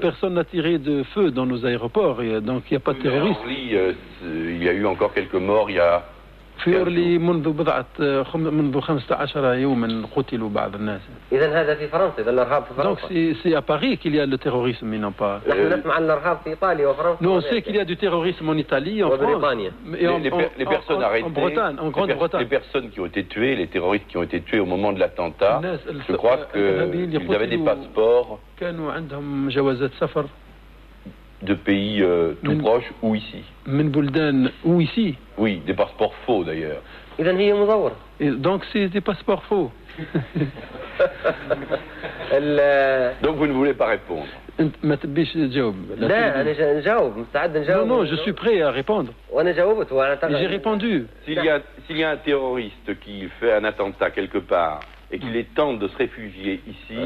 personne 0.00 0.34
n'a 0.34 0.44
tiré 0.44 0.78
de 0.78 1.02
feu 1.14 1.30
dans 1.30 1.46
nos 1.46 1.64
aéroports, 1.64 2.22
et 2.22 2.40
donc 2.40 2.64
il 2.70 2.74
n'y 2.74 2.76
a 2.76 2.80
pas 2.80 2.92
de 2.94 3.02
terroristes. 3.02 3.40
Oui, 3.46 3.70
euh, 3.72 3.92
c'est- 4.18 4.54
il 4.56 4.62
y 4.64 4.68
a 4.68 4.72
eu 4.72 4.86
encore 4.86 5.12
quelques 5.14 5.34
morts 5.50 5.70
il 5.70 5.76
y 5.76 5.80
a 5.80 6.04
في 6.64 6.78
أورلي 6.78 7.18
منذ 7.18 7.48
بضعة 7.52 8.22
خم- 8.22 8.40
منذ 8.54 8.80
15 8.80 9.54
يوما 9.54 10.06
قتلوا 10.16 10.48
بعض 10.48 10.74
الناس. 10.74 11.00
اذا 11.32 11.60
هذا 11.62 11.74
في 11.74 11.88
فرنسا 11.88 12.22
اذا 12.22 12.30
الارهاب 12.30 12.62
في 12.64 12.82
Donc 12.82 12.98
فرنسا 12.98 13.08
c'est 13.08 13.36
c'est 13.42 13.54
à 13.54 13.62
Paris 13.62 13.98
qu'il 13.98 14.14
y 14.14 14.20
a 14.20 14.26
le 14.26 14.38
terrorisme, 14.38 14.86
mais 14.88 14.98
non 14.98 15.12
pas. 15.12 15.48
نحن 15.48 15.72
نسمع 15.78 15.94
عن 15.94 16.04
الارهاب 16.04 16.38
في 16.44 16.50
ايطاليا 16.50 16.86
وفرنسا 16.88 17.18
Nous, 17.20 17.28
on 17.28 17.28
وأمريكا. 17.28 17.50
sait 17.50 17.62
qu'il 17.62 17.76
y 17.76 17.80
a 17.80 17.84
du 17.84 17.96
terrorisme 17.96 18.48
en 18.48 18.54
Italie, 18.56 19.04
en 19.04 19.08
France, 19.10 19.20
وبريطانيا 19.20 19.70
et 20.00 20.08
en, 20.08 20.18
les, 20.18 20.22
les 20.24 20.32
en- 20.32 20.38
per- 20.38 20.50
les 20.58 20.66
en- 20.66 20.70
personnes 20.70 21.02
en- 21.02 21.06
arrêtées, 21.08 21.26
en 21.26 21.30
Bretagne, 21.30 21.76
en 21.78 21.84
les, 21.86 21.90
per- 21.90 22.00
Grande-Bretagne. 22.00 22.40
les 22.40 22.52
personnes 22.58 22.88
qui 22.90 22.98
ont 23.00 23.06
été 23.12 23.22
tuées, 23.24 23.54
les 23.62 23.66
terroristes 23.68 24.06
qui 24.08 24.16
ont 24.16 24.22
été 24.30 24.40
tués 24.40 24.60
au 24.60 24.66
moment 24.74 24.92
de 24.92 24.98
l'attentat, 25.02 25.56
الناس 25.58 25.80
je 26.08 26.12
crois 26.16 26.38
الإرهابيين 26.54 27.04
اللي 27.04 27.18
qu'ils 27.20 27.34
avaient 27.36 27.50
des 27.54 27.60
قتلوا 27.60 27.74
passeports 27.74 28.38
كانوا 28.60 28.92
عندهم 28.92 29.48
جوازات 29.48 29.90
سفر 30.00 30.24
de 31.42 31.54
pays 31.54 32.02
euh, 32.02 32.32
tout 32.44 32.52
Mais- 32.52 32.62
proches 32.62 32.90
ou 33.02 33.14
ici. 33.14 33.42
من 33.66 33.90
بلدان 33.90 34.50
ou 34.64 34.80
ici. 34.80 35.14
Oui, 35.38 35.60
des 35.66 35.74
passeports 35.74 36.14
faux 36.26 36.44
d'ailleurs. 36.44 36.82
اذا 37.18 37.38
هي 37.38 37.52
مزوره 37.52 37.92
Et 38.20 38.30
donc 38.30 38.62
c'est 38.72 38.88
des 38.88 39.00
passeports 39.02 39.42
faux. 39.50 39.70
ال- 42.32 43.14
Donc 43.22 43.36
vous 43.36 43.46
ne 43.46 43.52
voulez 43.52 43.74
pas 43.74 43.86
répondre. 43.86 44.26
انت 44.60 44.74
ما 44.82 44.94
تبيش 44.94 45.32
تجاوب 45.32 45.74
لا 45.98 46.06
لا 46.06 46.30
تبي. 46.30 46.40
انا 46.40 46.52
جا- 46.52 46.78
نجاوب 46.78 47.16
مستعد 47.16 47.54
Non, 47.54 47.56
نجاوب 47.56 47.88
non, 47.88 48.04
je 48.10 48.16
suis 48.16 48.32
prêt 48.32 48.62
à 48.62 48.70
répondre. 48.70 49.12
وانا 49.32 49.52
جاوبت 49.52 49.92
وانا 49.92 50.14
Et 50.16 50.38
J'ai 50.38 50.46
répondu. 50.46 51.06
S'il 51.26 51.44
y, 51.44 51.48
a, 51.50 51.60
s'il 51.86 51.98
y 51.98 52.04
a 52.04 52.10
un 52.10 52.16
terroriste 52.16 52.88
qui 53.04 53.28
fait 53.40 53.52
un 53.52 53.64
attentat 53.64 54.10
quelque 54.10 54.38
part 54.38 54.80
et 55.12 55.18
qu'il 55.18 55.36
est 55.36 55.54
tente 55.54 55.78
de 55.78 55.88
se 55.88 55.96
réfugier 55.96 56.60
ici, 56.74 56.98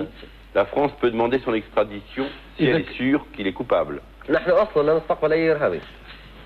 la 0.54 0.64
France 0.64 0.92
peut 1.00 1.10
demander 1.10 1.38
son 1.46 1.54
extradition 1.54 2.26
si 2.56 2.64
elle 2.66 2.76
Exact. 2.76 2.90
est 2.90 2.94
sûre 3.02 3.22
qu'il 3.34 3.46
est 3.50 3.52
coupable. 3.60 3.96
نحن 4.30 4.50
اصلا 4.50 4.82
لا 4.86 4.96
نستقبل 4.96 5.32
اي 5.32 5.52
ارهابي 5.52 5.80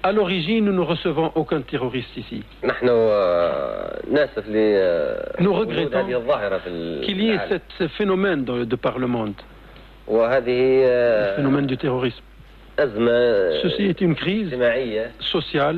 À 0.07 0.13
l'origine, 0.13 0.65
nous 0.67 0.77
ne 0.81 0.85
recevons 0.95 1.33
aucun 1.35 1.63
terroriste 1.63 2.17
ici. 2.17 2.43
نحن 2.65 2.89
آه، 2.91 4.03
ناسف 4.13 4.49
ل 4.49 4.53
آه، 4.57 5.37
Nous 5.43 5.47
وجود 5.47 5.69
regrettons 5.93 5.97
هذه 5.97 6.15
الظاهره 6.17 6.59
في 6.59 7.01
Qu'il 7.07 7.21
y 7.21 7.31
ait 7.31 7.35
العالم. 7.35 7.49
cette- 7.49 7.73
ce 7.85 7.89
phénomène 7.89 8.45
de, 8.45 8.65
de 8.65 8.77
par 8.77 8.99
le 8.99 9.07
monde, 9.07 9.35
وهذه 10.09 10.83
le 10.83 10.87
آه، 10.87 11.37
phénomène 11.37 11.67
du 11.67 11.77
terrorisme. 11.79 12.23
ازمه 12.79 13.63
Ceci 13.63 13.83
est 13.89 14.01
une 14.01 14.15
crise 14.15 14.53
اجتماعيه 14.53 15.11
sociale, 15.33 15.77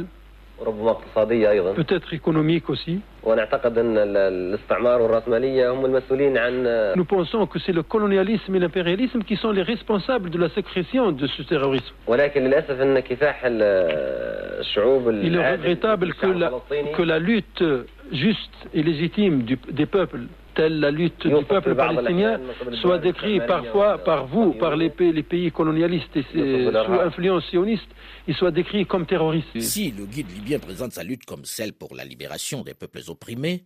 وربما 0.58 0.90
اقتصاديه 0.90 1.50
ايضا 1.50 1.74
peut-être 1.74 2.12
économique 2.14 2.68
aussi. 2.70 2.98
ونعتقد 3.22 3.78
ان 3.78 3.96
ال- 3.98 4.16
الاستعمار 4.16 5.02
والراسماليه 5.02 5.70
هم 5.70 5.84
المسؤولين 5.84 6.38
عن 6.38 6.64
آه، 6.66 6.94
Nous 6.94 7.04
pensons 7.04 7.46
que 7.46 7.58
c'est 7.58 7.72
le 7.72 7.82
colonialisme 7.82 8.54
et 8.54 8.58
l'impérialisme 8.60 9.22
qui 9.28 9.36
sont 9.36 9.50
les 9.52 9.62
responsables 9.62 10.30
de 10.30 10.38
la 10.38 10.48
sécrétion 10.48 11.12
de 11.12 11.26
ce 11.26 11.42
terrorisme. 11.42 11.94
ولكن 12.06 12.44
للاسف 12.44 12.80
ان 12.80 12.98
كفاح 12.98 13.44
ال- 13.44 13.58
آه، 13.62 14.60
الشعوب 14.60 15.02
Il 15.10 15.24
est 15.24 15.26
العادل 15.26 15.62
regrettable 15.76 16.12
que 16.12 16.24
الشعب 16.24 16.38
la, 16.40 16.46
الفلسطيني 16.46 16.94
que 16.96 17.02
la 17.02 17.18
lutte 17.18 17.64
juste 18.12 18.56
et 18.74 18.82
légitime 18.82 19.42
du- 19.42 19.72
des 19.72 19.86
peuples, 19.86 20.26
telle 20.55 20.79
la 20.79 20.91
lutte 20.91 21.27
du 21.27 21.45
peuple 21.45 21.75
palestinien, 21.75 22.39
soit 22.81 22.99
décrit 22.99 23.39
parfois 23.39 23.97
par 23.97 24.27
vous, 24.27 24.53
par 24.53 24.75
les 24.75 24.89
pays, 24.89 25.11
les 25.11 25.23
pays 25.23 25.51
colonialistes 25.51 26.15
et 26.15 26.23
sous 26.23 26.99
influence 26.99 27.45
sioniste, 27.49 27.87
il 28.27 28.35
soit 28.35 28.51
décrit 28.51 28.85
comme 28.85 29.05
terroriste. 29.05 29.59
Si 29.59 29.91
le 29.91 30.05
guide 30.05 30.31
libyen 30.31 30.59
présente 30.59 30.93
sa 30.93 31.03
lutte 31.03 31.25
comme 31.25 31.45
celle 31.45 31.73
pour 31.73 31.95
la 31.95 32.05
libération 32.05 32.61
des 32.61 32.73
peuples 32.73 33.01
opprimés, 33.07 33.63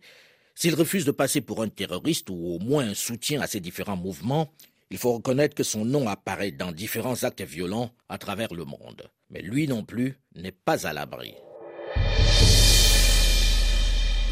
s'il 0.54 0.74
refuse 0.74 1.04
de 1.04 1.12
passer 1.12 1.42
pour 1.42 1.62
un 1.62 1.68
terroriste 1.68 2.30
ou 2.30 2.54
au 2.54 2.58
moins 2.58 2.88
un 2.88 2.94
soutien 2.94 3.40
à 3.42 3.46
ces 3.46 3.60
différents 3.60 3.96
mouvements, 3.96 4.50
il 4.90 4.98
faut 4.98 5.12
reconnaître 5.12 5.54
que 5.54 5.64
son 5.64 5.84
nom 5.84 6.08
apparaît 6.08 6.52
dans 6.52 6.72
différents 6.72 7.24
actes 7.24 7.42
violents 7.42 7.90
à 8.08 8.18
travers 8.18 8.54
le 8.54 8.64
monde. 8.64 9.10
Mais 9.30 9.42
lui 9.42 9.66
non 9.66 9.82
plus 9.82 10.16
n'est 10.34 10.52
pas 10.52 10.86
à 10.86 10.92
l'abri. 10.92 11.34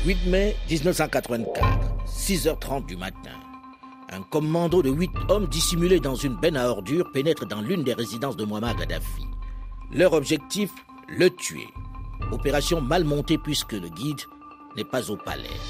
8 0.07 0.27
mai 0.27 0.55
1984. 0.71 1.94
6h30 2.15 2.87
du 2.87 2.97
matin. 2.97 3.35
Un 4.09 4.23
commando 4.23 4.83
de 4.83 4.89
huit 4.89 5.11
hommes 5.29 5.49
dissimulés 5.49 5.99
dans 5.99 6.15
une 6.15 6.37
benne 6.37 6.57
à 6.57 6.69
ordures 6.69 7.11
pénètre 7.11 7.45
dans 7.45 7.61
l'une 7.61 7.83
des 7.83 7.93
résidences 7.93 8.37
de 8.37 8.45
Muammar 8.45 8.77
Gaddafi. 8.77 9.27
Leur 9.93 10.13
objectif, 10.13 10.71
le 11.09 11.29
tuer. 11.29 11.67
Opération 12.31 12.81
mal 12.81 13.05
montée 13.05 13.37
puisque 13.37 13.73
le 13.73 13.89
guide 13.89 14.21
n'est 14.77 14.85
pas 14.85 15.11
au 15.11 15.17
palais. 15.17 15.61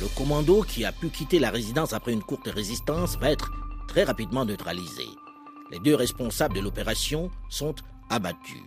Le 0.00 0.08
commando 0.16 0.62
qui 0.62 0.84
a 0.84 0.90
pu 0.90 1.10
quitter 1.10 1.38
la 1.38 1.50
résidence 1.50 1.92
après 1.92 2.12
une 2.12 2.22
courte 2.22 2.48
résistance 2.48 3.18
va 3.18 3.30
être 3.30 3.52
très 3.86 4.04
rapidement 4.04 4.44
neutralisé. 4.44 5.06
Les 5.70 5.78
deux 5.78 5.94
responsables 5.94 6.56
de 6.56 6.60
l'opération 6.60 7.30
sont 7.50 7.74
abattus. 8.08 8.62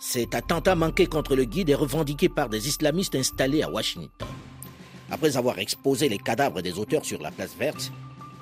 Cet 0.00 0.34
attentat 0.34 0.74
manqué 0.74 1.06
contre 1.06 1.36
le 1.36 1.44
guide 1.44 1.70
est 1.70 1.74
revendiqué 1.74 2.28
par 2.28 2.48
des 2.48 2.68
islamistes 2.68 3.14
installés 3.14 3.62
à 3.62 3.70
Washington. 3.70 4.28
Après 5.10 5.36
avoir 5.36 5.58
exposé 5.58 6.08
les 6.08 6.18
cadavres 6.18 6.62
des 6.62 6.78
auteurs 6.78 7.04
sur 7.04 7.20
la 7.20 7.30
place 7.30 7.54
verte, 7.56 7.90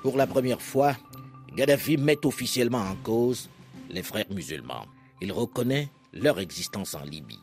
pour 0.01 0.17
la 0.17 0.27
première 0.27 0.61
fois, 0.61 0.95
Gaddafi 1.55 1.97
met 1.97 2.25
officiellement 2.25 2.79
en 2.79 2.95
cause 2.95 3.49
les 3.89 4.03
frères 4.03 4.31
musulmans. 4.31 4.85
Il 5.21 5.31
reconnaît 5.31 5.89
leur 6.13 6.39
existence 6.39 6.93
en 6.93 7.03
Libye. 7.03 7.39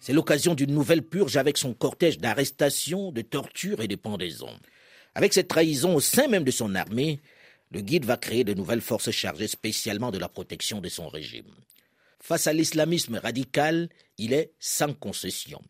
C'est 0.00 0.12
l'occasion 0.12 0.54
d'une 0.54 0.72
nouvelle 0.72 1.02
purge 1.02 1.36
avec 1.36 1.58
son 1.58 1.74
cortège 1.74 2.18
d'arrestations, 2.18 3.10
de 3.10 3.22
tortures 3.22 3.82
et 3.82 3.88
de 3.88 3.96
pendaisons. 3.96 4.56
Avec 5.14 5.32
cette 5.32 5.48
trahison 5.48 5.96
au 5.96 6.00
sein 6.00 6.28
même 6.28 6.44
de 6.44 6.50
son 6.52 6.74
armée, 6.74 7.20
le 7.72 7.80
guide 7.80 8.04
va 8.04 8.16
créer 8.16 8.44
de 8.44 8.54
nouvelles 8.54 8.80
forces 8.80 9.10
chargées 9.10 9.48
spécialement 9.48 10.10
de 10.10 10.18
la 10.18 10.28
protection 10.28 10.80
de 10.80 10.88
son 10.88 11.08
régime. 11.08 11.52
Face 12.20 12.46
à 12.46 12.52
l'islamisme 12.52 13.16
radical, 13.16 13.88
il 14.16 14.32
est 14.32 14.52
sans 14.58 14.94
concession. 14.94 15.60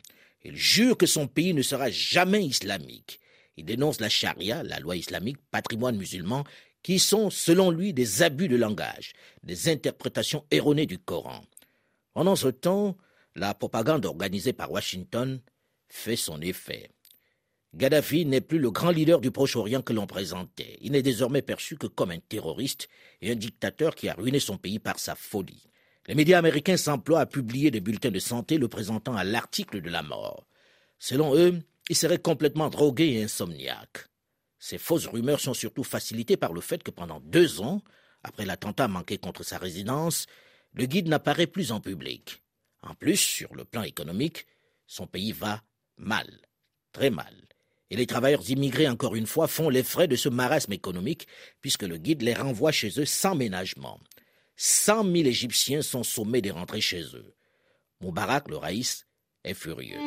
Il 0.45 0.57
jure 0.57 0.97
que 0.97 1.07
son 1.07 1.27
pays 1.27 1.55
ne 1.55 1.63
sera 1.63 1.91
jamais 1.91 2.45
islamique. 2.45 3.21
Il 3.57 3.65
dénonce 3.65 4.01
la 4.01 4.09
charia, 4.09 4.63
la 4.63 4.79
loi 4.79 4.97
islamique, 4.97 5.39
patrimoine 5.51 5.97
musulman, 5.97 6.45
qui 6.83 6.99
sont, 6.99 7.29
selon 7.31 7.71
lui, 7.71 7.93
des 7.93 8.23
abus 8.23 8.49
de 8.49 8.57
langage, 8.57 9.13
des 9.43 9.69
interprétations 9.69 10.45
erronées 10.51 10.87
du 10.87 10.99
Coran. 10.99 11.45
Pendant 12.15 12.37
ce 12.37 12.49
temps, 12.49 12.97
la 13.35 13.55
propagande 13.55 14.07
organisée 14.07 14.53
par 14.53 14.71
Washington 14.71 15.41
fait 15.89 16.17
son 16.17 16.41
effet. 16.41 16.91
Gaddafi 17.75 18.25
n'est 18.25 18.41
plus 18.41 18.59
le 18.59 18.71
grand 18.71 18.91
leader 18.91 19.21
du 19.21 19.31
Proche-Orient 19.31 19.83
que 19.83 19.93
l'on 19.93 20.07
présentait. 20.07 20.79
Il 20.81 20.93
n'est 20.93 21.03
désormais 21.03 21.43
perçu 21.43 21.77
que 21.77 21.87
comme 21.87 22.11
un 22.11 22.19
terroriste 22.19 22.89
et 23.21 23.33
un 23.33 23.37
dictateur 23.37 23.95
qui 23.95 24.09
a 24.09 24.15
ruiné 24.15 24.41
son 24.41 24.57
pays 24.57 24.79
par 24.79 24.99
sa 24.99 25.15
folie. 25.15 25.69
Les 26.09 26.15
médias 26.15 26.39
américains 26.39 26.79
s'emploient 26.79 27.21
à 27.21 27.27
publier 27.27 27.71
des 27.71 27.81
bulletins 27.83 28.11
de 28.11 28.19
santé 28.19 28.57
le 28.57 28.67
présentant 28.67 29.15
à 29.15 29.25
l'article 29.25 29.83
de 29.83 29.91
la 29.91 30.03
mort. 30.03 30.47
Selon 30.99 31.37
eux, 31.37 31.61
il 31.91 31.97
serait 31.97 32.19
complètement 32.19 32.71
drogué 32.71 33.13
et 33.13 33.25
insomniaque. 33.25 34.07
Ces 34.59 34.79
fausses 34.79 35.07
rumeurs 35.07 35.39
sont 35.39 35.53
surtout 35.53 35.85
facilitées 35.85 36.39
par 36.39 36.55
le 36.55 36.63
fait 36.63 36.83
que 36.83 36.91
pendant 36.91 37.21
deux 37.21 37.61
ans, 37.61 37.83
après 38.23 38.47
l'attentat 38.47 38.89
manqué 38.89 39.19
contre 39.19 39.43
sa 39.43 39.59
résidence, 39.59 40.27
le 40.73 40.87
guide 40.87 41.09
n'apparaît 41.09 41.47
plus 41.47 41.73
en 41.73 41.81
public. 41.81 42.43
En 42.83 42.95
plus, 42.95 43.19
sur 43.19 43.55
le 43.55 43.67
plan 43.67 43.83
économique, 43.83 44.47
son 44.87 45.07
pays 45.07 45.33
va 45.33 45.63
mal, 45.99 46.27
très 46.93 47.11
mal. 47.11 47.35
Et 47.91 47.97
les 47.97 48.07
travailleurs 48.07 48.49
immigrés, 48.49 48.89
encore 48.89 49.15
une 49.15 49.27
fois, 49.27 49.47
font 49.47 49.69
les 49.69 49.83
frais 49.83 50.09
de 50.09 50.17
ce 50.17 50.31
marasme 50.31 50.73
économique, 50.73 51.29
puisque 51.61 51.83
le 51.83 51.99
guide 51.99 52.23
les 52.23 52.35
renvoie 52.35 52.73
chez 52.73 52.99
eux 52.99 53.07
sans 53.07 53.35
ménagement. 53.35 54.01
Cent 54.61 55.05
mille 55.05 55.29
Égyptiens 55.29 55.83
sont 55.83 56.03
sommés 56.03 56.43
de 56.43 56.51
rentrer 56.51 56.81
chez 56.81 57.03
eux. 57.15 57.33
Moubarak, 58.01 58.49
le 58.49 58.57
raïs, 58.57 59.07
est 59.45 59.55
furieux. 59.55 60.01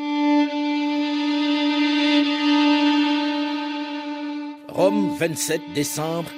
Rome, 4.67 5.15
27 5.17 5.61
décembre 5.73 6.29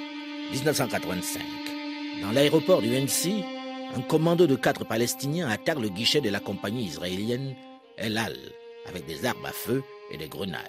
1985. 0.52 1.42
Dans 2.22 2.30
l'aéroport 2.30 2.82
du 2.82 2.90
NC, 2.90 3.42
un 3.96 4.02
commando 4.02 4.46
de 4.46 4.54
quatre 4.54 4.84
Palestiniens 4.84 5.48
attaque 5.48 5.80
le 5.80 5.88
guichet 5.88 6.20
de 6.20 6.30
la 6.30 6.38
compagnie 6.38 6.84
israélienne 6.84 7.56
El 7.96 8.16
Al 8.16 8.38
avec 8.86 9.06
des 9.06 9.24
armes 9.24 9.44
à 9.44 9.50
feu 9.50 9.82
et 10.12 10.18
des 10.18 10.28
grenades. 10.28 10.62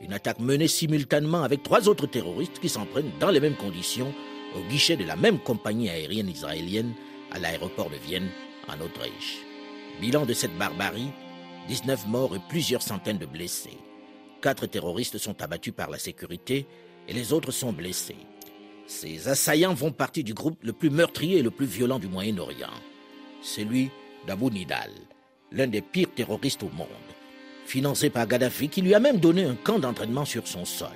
Une 0.00 0.14
attaque 0.14 0.40
menée 0.40 0.66
simultanément 0.66 1.42
avec 1.42 1.62
trois 1.62 1.90
autres 1.90 2.06
terroristes 2.06 2.58
qui 2.58 2.70
s'en 2.70 2.86
prennent 2.86 3.12
dans 3.20 3.30
les 3.30 3.40
mêmes 3.40 3.56
conditions 3.56 4.14
au 4.56 4.60
guichet 4.68 4.96
de 4.96 5.04
la 5.04 5.16
même 5.16 5.38
compagnie 5.38 5.88
aérienne 5.88 6.28
israélienne 6.28 6.94
à 7.30 7.38
l'aéroport 7.38 7.90
de 7.90 7.96
Vienne, 7.96 8.28
en 8.68 8.80
Autriche. 8.80 9.38
Bilan 10.00 10.26
de 10.26 10.32
cette 10.32 10.56
barbarie, 10.56 11.10
19 11.68 12.06
morts 12.06 12.34
et 12.34 12.40
plusieurs 12.48 12.82
centaines 12.82 13.18
de 13.18 13.26
blessés. 13.26 13.78
Quatre 14.42 14.66
terroristes 14.66 15.18
sont 15.18 15.40
abattus 15.42 15.74
par 15.74 15.90
la 15.90 15.98
sécurité 15.98 16.66
et 17.08 17.12
les 17.12 17.32
autres 17.32 17.50
sont 17.50 17.72
blessés. 17.72 18.16
Ces 18.86 19.28
assaillants 19.28 19.76
font 19.76 19.92
partie 19.92 20.24
du 20.24 20.34
groupe 20.34 20.58
le 20.62 20.72
plus 20.72 20.90
meurtrier 20.90 21.38
et 21.38 21.42
le 21.42 21.50
plus 21.50 21.66
violent 21.66 21.98
du 21.98 22.08
Moyen-Orient, 22.08 22.72
celui 23.42 23.90
d'Abu 24.26 24.46
Nidal, 24.46 24.90
l'un 25.52 25.66
des 25.66 25.82
pires 25.82 26.12
terroristes 26.14 26.62
au 26.62 26.70
monde, 26.70 26.88
financé 27.66 28.10
par 28.10 28.26
Gaddafi 28.26 28.68
qui 28.68 28.82
lui 28.82 28.94
a 28.94 29.00
même 29.00 29.18
donné 29.18 29.44
un 29.44 29.54
camp 29.54 29.78
d'entraînement 29.78 30.24
sur 30.24 30.48
son 30.48 30.64
sol. 30.64 30.88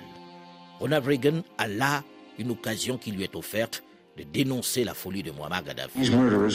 Ronald 0.80 1.06
Reagan 1.06 1.42
a 1.58 1.68
là 1.68 2.02
une 2.38 2.50
occasion 2.50 2.98
qui 2.98 3.10
lui 3.12 3.24
est 3.24 3.36
offerte 3.36 3.82
de 4.16 4.22
dénoncer 4.22 4.84
la 4.84 4.94
folie 4.94 5.22
de 5.22 5.32
Muammar 5.32 5.64
Gaddafi. 5.64 6.10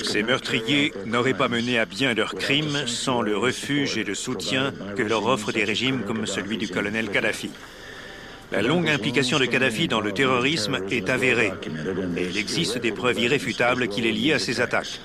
Ces 0.06 0.24
meurtriers 0.24 0.94
n'auraient 1.06 1.34
pas 1.34 1.50
mené 1.50 1.78
à 1.78 1.86
bien 1.86 2.14
leurs 2.14 2.36
crimes 2.36 2.88
sans 2.88 3.22
le 3.22 3.38
refuge 3.38 3.98
et 3.98 4.04
le 4.04 4.16
soutien 4.16 4.74
que 4.96 5.02
leur 5.02 5.26
offrent 5.26 5.52
des 5.52 5.66
régimes 5.66 6.04
comme 6.04 6.26
celui 6.26 6.58
du 6.58 6.70
colonel 6.70 7.10
Kadhafi. 7.10 7.50
La 8.52 8.62
longue 8.62 8.90
implication 8.90 9.40
de 9.40 9.46
Kadhafi 9.46 9.88
dans 9.88 10.02
le 10.02 10.12
terrorisme 10.12 10.80
est 10.90 11.10
avérée 11.10 11.52
et 12.18 12.28
il 12.30 12.38
existe 12.38 12.78
des 12.78 12.92
preuves 12.92 13.20
irréfutables 13.20 13.90
qu'il 13.90 14.08
est 14.08 14.12
lié 14.12 14.34
à 14.34 14.40
ces 14.40 14.62
attaques. 14.62 15.00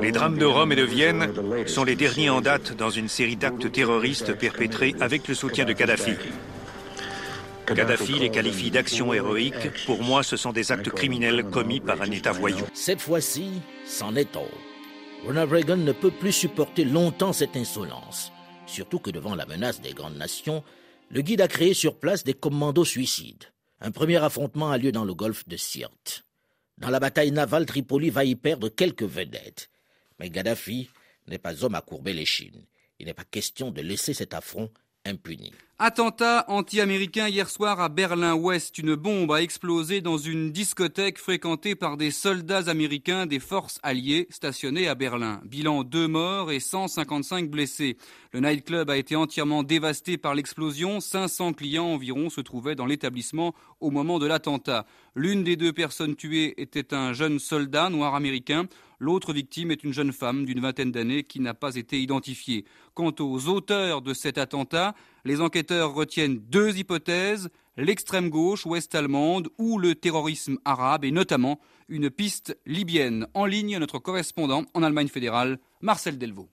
Les 0.00 0.10
drames 0.10 0.38
de 0.38 0.46
Rome 0.46 0.72
et 0.72 0.76
de 0.76 0.82
Vienne 0.82 1.32
sont 1.66 1.84
les 1.84 1.96
derniers 1.96 2.30
en 2.30 2.40
date 2.40 2.76
dans 2.76 2.90
une 2.90 3.08
série 3.08 3.36
d'actes 3.36 3.70
terroristes 3.70 4.34
perpétrés 4.34 4.94
avec 5.00 5.28
le 5.28 5.34
soutien 5.34 5.64
de 5.64 5.72
Kadhafi. 5.72 6.12
Kadhafi 7.74 8.18
les 8.18 8.30
qualifie 8.30 8.70
d'actions 8.70 9.12
héroïques. 9.12 9.84
Pour 9.86 10.02
moi, 10.02 10.22
ce 10.22 10.36
sont 10.36 10.52
des 10.52 10.72
actes 10.72 10.90
criminels 10.90 11.44
commis 11.44 11.80
par 11.80 12.00
un 12.00 12.10
État 12.10 12.32
voyou. 12.32 12.64
Cette 12.74 13.00
fois-ci, 13.00 13.60
c'en 13.86 14.14
est 14.16 14.30
trop. 14.30 14.50
Ronald 15.24 15.50
Reagan 15.50 15.78
ne 15.78 15.92
peut 15.92 16.10
plus 16.10 16.32
supporter 16.32 16.84
longtemps 16.84 17.32
cette 17.32 17.56
insolence. 17.56 18.32
Surtout 18.66 18.98
que 18.98 19.10
devant 19.10 19.34
la 19.34 19.46
menace 19.46 19.80
des 19.80 19.92
grandes 19.92 20.16
nations, 20.16 20.62
le 21.10 21.22
guide 21.22 21.40
a 21.40 21.48
créé 21.48 21.74
sur 21.74 21.98
place 21.98 22.24
des 22.24 22.34
commandos 22.34 22.84
suicides. 22.84 23.44
Un 23.80 23.90
premier 23.90 24.16
affrontement 24.16 24.70
a 24.70 24.78
lieu 24.78 24.92
dans 24.92 25.04
le 25.04 25.14
golfe 25.14 25.46
de 25.48 25.56
Sirte. 25.56 26.24
Dans 26.78 26.90
la 26.90 27.00
bataille 27.00 27.30
navale, 27.30 27.66
Tripoli 27.66 28.10
va 28.10 28.24
y 28.24 28.36
perdre 28.36 28.68
quelques 28.68 29.02
vedettes. 29.02 29.70
Mais 30.18 30.30
Gaddafi 30.30 30.88
n'est 31.26 31.38
pas 31.38 31.64
homme 31.64 31.74
à 31.74 31.80
courber 31.80 32.12
les 32.12 32.26
chines. 32.26 32.64
Il 32.98 33.06
n'est 33.06 33.14
pas 33.14 33.24
question 33.24 33.70
de 33.70 33.82
laisser 33.82 34.14
cet 34.14 34.34
affront 34.34 34.70
impuni. 35.04 35.52
Attentat 35.78 36.46
anti-américain 36.48 37.28
hier 37.28 37.50
soir 37.50 37.80
à 37.82 37.90
Berlin-Ouest. 37.90 38.78
Une 38.78 38.94
bombe 38.94 39.30
a 39.30 39.42
explosé 39.42 40.00
dans 40.00 40.16
une 40.16 40.50
discothèque 40.50 41.18
fréquentée 41.18 41.74
par 41.74 41.98
des 41.98 42.10
soldats 42.10 42.70
américains 42.70 43.26
des 43.26 43.40
forces 43.40 43.78
alliées 43.82 44.26
stationnés 44.30 44.88
à 44.88 44.94
Berlin. 44.94 45.42
Bilan 45.44 45.84
deux 45.84 46.08
morts 46.08 46.50
et 46.50 46.60
155 46.60 47.50
blessés. 47.50 47.98
Le 48.32 48.40
nightclub 48.40 48.88
a 48.88 48.96
été 48.96 49.16
entièrement 49.16 49.62
dévasté 49.62 50.16
par 50.16 50.34
l'explosion. 50.34 51.00
500 51.00 51.52
clients 51.52 51.92
environ 51.92 52.30
se 52.30 52.40
trouvaient 52.40 52.74
dans 52.74 52.86
l'établissement 52.86 53.54
au 53.80 53.90
moment 53.90 54.18
de 54.18 54.26
l'attentat. 54.26 54.86
L'une 55.14 55.44
des 55.44 55.56
deux 55.56 55.74
personnes 55.74 56.16
tuées 56.16 56.54
était 56.56 56.94
un 56.94 57.12
jeune 57.12 57.38
soldat 57.38 57.90
noir 57.90 58.14
américain. 58.14 58.66
L'autre 58.98 59.32
victime 59.32 59.70
est 59.70 59.84
une 59.84 59.92
jeune 59.92 60.12
femme 60.12 60.46
d'une 60.46 60.60
vingtaine 60.60 60.90
d'années 60.90 61.22
qui 61.22 61.40
n'a 61.40 61.52
pas 61.52 61.76
été 61.76 62.00
identifiée. 62.00 62.64
Quant 62.94 63.14
aux 63.20 63.48
auteurs 63.48 64.00
de 64.00 64.14
cet 64.14 64.38
attentat, 64.38 64.94
les 65.24 65.40
enquêteurs 65.40 65.92
retiennent 65.92 66.38
deux 66.38 66.78
hypothèses, 66.78 67.50
l'extrême 67.76 68.30
gauche 68.30 68.64
ouest-allemande 68.64 69.48
ou 69.58 69.78
le 69.78 69.94
terrorisme 69.94 70.58
arabe 70.64 71.04
et 71.04 71.10
notamment 71.10 71.60
une 71.88 72.10
piste 72.10 72.58
libyenne. 72.64 73.26
En 73.34 73.44
ligne, 73.44 73.78
notre 73.78 73.98
correspondant 73.98 74.64
en 74.72 74.82
Allemagne 74.82 75.08
fédérale, 75.08 75.58
Marcel 75.82 76.16
Delvaux. 76.16 76.48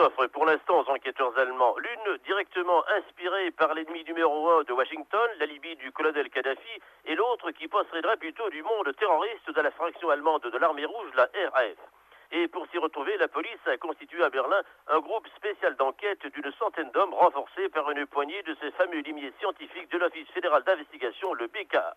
S'offrent 0.00 0.28
pour 0.28 0.46
l'instant 0.46 0.80
aux 0.80 0.90
enquêteurs 0.90 1.36
allemands. 1.38 1.76
L'une 1.76 2.16
directement 2.24 2.82
inspirée 2.96 3.50
par 3.50 3.74
l'ennemi 3.74 4.02
numéro 4.04 4.48
un 4.50 4.62
de 4.62 4.72
Washington, 4.72 5.28
la 5.38 5.44
Libye 5.44 5.76
du 5.76 5.92
colonel 5.92 6.30
Kadhafi, 6.30 6.80
et 7.04 7.14
l'autre 7.14 7.50
qui 7.50 7.68
posséderait 7.68 8.16
plutôt 8.16 8.48
du 8.48 8.62
monde 8.62 8.90
terroriste 8.96 9.50
de 9.50 9.60
la 9.60 9.70
fraction 9.72 10.08
allemande 10.08 10.42
de 10.42 10.56
l'armée 10.56 10.86
rouge, 10.86 11.10
la 11.16 11.28
RAF. 11.52 11.76
Et 12.32 12.48
pour 12.48 12.66
s'y 12.68 12.78
retrouver, 12.78 13.18
la 13.18 13.28
police 13.28 13.66
a 13.66 13.76
constitué 13.76 14.22
à 14.22 14.30
Berlin 14.30 14.62
un 14.88 15.00
groupe 15.00 15.28
spécial 15.36 15.76
d'enquête 15.76 16.26
d'une 16.28 16.50
centaine 16.58 16.90
d'hommes 16.92 17.12
renforcés 17.12 17.68
par 17.68 17.90
une 17.90 18.06
poignée 18.06 18.42
de 18.44 18.56
ces 18.60 18.70
fameux 18.70 19.00
limiers 19.00 19.34
scientifiques 19.38 19.90
de 19.90 19.98
l'Office 19.98 20.28
fédéral 20.28 20.62
d'investigation, 20.62 21.34
le 21.34 21.46
BKA. 21.48 21.94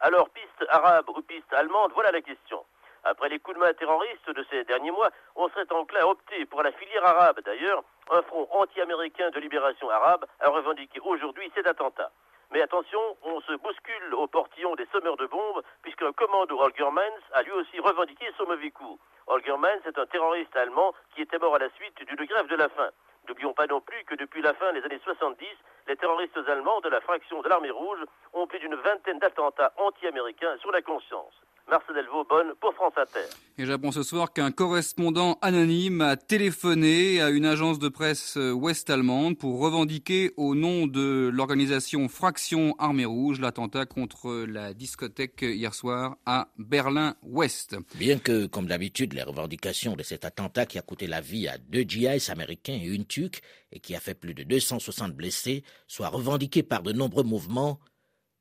Alors, 0.00 0.30
piste 0.30 0.64
arabe 0.70 1.10
ou 1.10 1.20
piste 1.20 1.52
allemande, 1.52 1.92
voilà 1.94 2.12
la 2.12 2.22
question. 2.22 2.64
Après 3.04 3.28
les 3.28 3.40
coups 3.40 3.56
de 3.56 3.60
main 3.60 3.72
terroristes 3.74 4.30
de 4.30 4.44
ces 4.50 4.64
derniers 4.64 4.92
mois, 4.92 5.10
on 5.34 5.48
serait 5.48 5.72
enclin 5.72 6.00
à 6.00 6.06
opter 6.06 6.46
pour 6.46 6.62
la 6.62 6.70
filière 6.72 7.04
arabe. 7.04 7.40
D'ailleurs, 7.44 7.82
un 8.10 8.22
front 8.22 8.48
anti-américain 8.52 9.30
de 9.30 9.40
libération 9.40 9.90
arabe 9.90 10.24
a 10.40 10.48
revendiqué 10.50 11.00
aujourd'hui 11.00 11.50
cet 11.54 11.66
attentat. 11.66 12.10
Mais 12.52 12.62
attention, 12.62 13.00
on 13.22 13.40
se 13.40 13.54
bouscule 13.54 14.14
au 14.14 14.26
portillon 14.26 14.76
des 14.76 14.86
sommeurs 14.92 15.16
de 15.16 15.26
bombes, 15.26 15.62
puisqu'un 15.82 16.12
commando 16.12 16.58
Holgermans 16.60 17.22
a 17.32 17.42
lui 17.42 17.52
aussi 17.52 17.80
revendiqué 17.80 18.26
son 18.36 18.46
mauvais 18.46 18.70
coup. 18.70 19.00
Holgermans 19.26 19.82
est 19.86 19.98
un 19.98 20.06
terroriste 20.06 20.54
allemand 20.56 20.92
qui 21.14 21.22
était 21.22 21.38
mort 21.38 21.54
à 21.54 21.58
la 21.58 21.70
suite 21.70 22.04
d'une 22.04 22.26
grève 22.26 22.46
de 22.48 22.56
la 22.56 22.68
faim. 22.68 22.90
N'oublions 23.26 23.54
pas 23.54 23.66
non 23.66 23.80
plus 23.80 24.04
que 24.04 24.14
depuis 24.14 24.42
la 24.42 24.52
fin 24.54 24.72
des 24.72 24.82
années 24.84 25.00
70, 25.02 25.46
les 25.88 25.96
terroristes 25.96 26.36
allemands 26.46 26.80
de 26.80 26.88
la 26.88 27.00
fraction 27.00 27.40
de 27.40 27.48
l'armée 27.48 27.70
rouge 27.70 28.04
ont 28.32 28.46
plus 28.46 28.58
d'une 28.58 28.74
vingtaine 28.74 29.18
d'attentats 29.18 29.72
anti-américains 29.78 30.56
sur 30.58 30.70
la 30.72 30.82
conscience. 30.82 31.34
Marcel 31.70 31.94
Delvaux, 31.94 32.24
bonne 32.28 32.52
pour 32.60 32.74
France 32.74 32.92
Inter. 32.96 33.26
Et 33.56 33.64
j'apprends 33.64 33.92
ce 33.92 34.02
soir 34.02 34.32
qu'un 34.32 34.50
correspondant 34.50 35.38
anonyme 35.42 36.00
a 36.00 36.16
téléphoné 36.16 37.20
à 37.20 37.30
une 37.30 37.46
agence 37.46 37.78
de 37.78 37.88
presse 37.88 38.36
ouest-allemande 38.36 39.38
pour 39.38 39.60
revendiquer 39.60 40.32
au 40.36 40.54
nom 40.54 40.86
de 40.86 41.30
l'organisation 41.32 42.08
Fraction 42.08 42.74
Armée 42.78 43.04
Rouge 43.04 43.40
l'attentat 43.40 43.86
contre 43.86 44.44
la 44.46 44.74
discothèque 44.74 45.42
hier 45.42 45.74
soir 45.74 46.16
à 46.26 46.48
Berlin-Ouest. 46.58 47.76
Bien 47.94 48.18
que, 48.18 48.46
comme 48.46 48.66
d'habitude, 48.66 49.14
les 49.14 49.22
revendications 49.22 49.94
de 49.94 50.02
cet 50.02 50.24
attentat 50.24 50.66
qui 50.66 50.78
a 50.78 50.82
coûté 50.82 51.06
la 51.06 51.20
vie 51.20 51.48
à 51.48 51.58
deux 51.58 51.82
GIs 51.82 52.30
américains 52.30 52.78
et 52.82 52.86
une 52.86 53.06
tuque 53.06 53.40
et 53.70 53.80
qui 53.80 53.94
a 53.94 54.00
fait 54.00 54.14
plus 54.14 54.34
de 54.34 54.42
260 54.42 55.14
blessés 55.14 55.62
soient 55.86 56.08
revendiquées 56.08 56.62
par 56.62 56.82
de 56.82 56.92
nombreux 56.92 57.24
mouvements, 57.24 57.78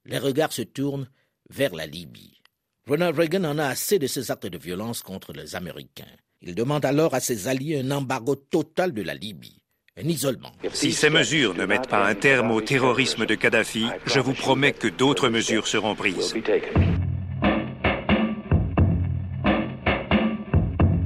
les 0.06 0.18
regards 0.18 0.52
se 0.52 0.64
tournent 0.64 1.10
vers 1.50 1.76
la 1.76 1.86
Libye. 1.86 2.41
Ronald 2.88 3.16
Reagan 3.16 3.44
en 3.44 3.60
a 3.60 3.66
assez 3.66 4.00
de 4.00 4.08
ces 4.08 4.32
actes 4.32 4.48
de 4.48 4.58
violence 4.58 5.04
contre 5.04 5.34
les 5.34 5.56
Américains. 5.56 6.04
Il 6.42 6.56
demande 6.56 6.84
alors 6.84 7.14
à 7.14 7.20
ses 7.20 7.48
alliés 7.48 7.80
un 7.80 7.92
embargo 7.92 8.36
total 8.36 8.92
de 8.92 9.04
la 9.04 9.14
Libye, 9.14 9.62
un 9.98 10.08
isolement. 10.08 10.52
Si 10.74 10.92
ces 10.92 11.12
mesures 11.12 11.54
ne 11.54 11.66
mettent 11.66 11.88
pas 11.88 12.04
un 12.04 12.16
terme 12.16 12.50
au 12.50 12.60
terrorisme 12.60 13.28
de 13.28 13.36
Kadhafi, 13.36 13.86
je 14.08 14.20
vous 14.20 14.34
promets 14.34 14.74
que 14.74 14.88
d'autres 14.88 15.30
mesures 15.30 15.68
seront 15.68 15.94
prises. 15.94 16.34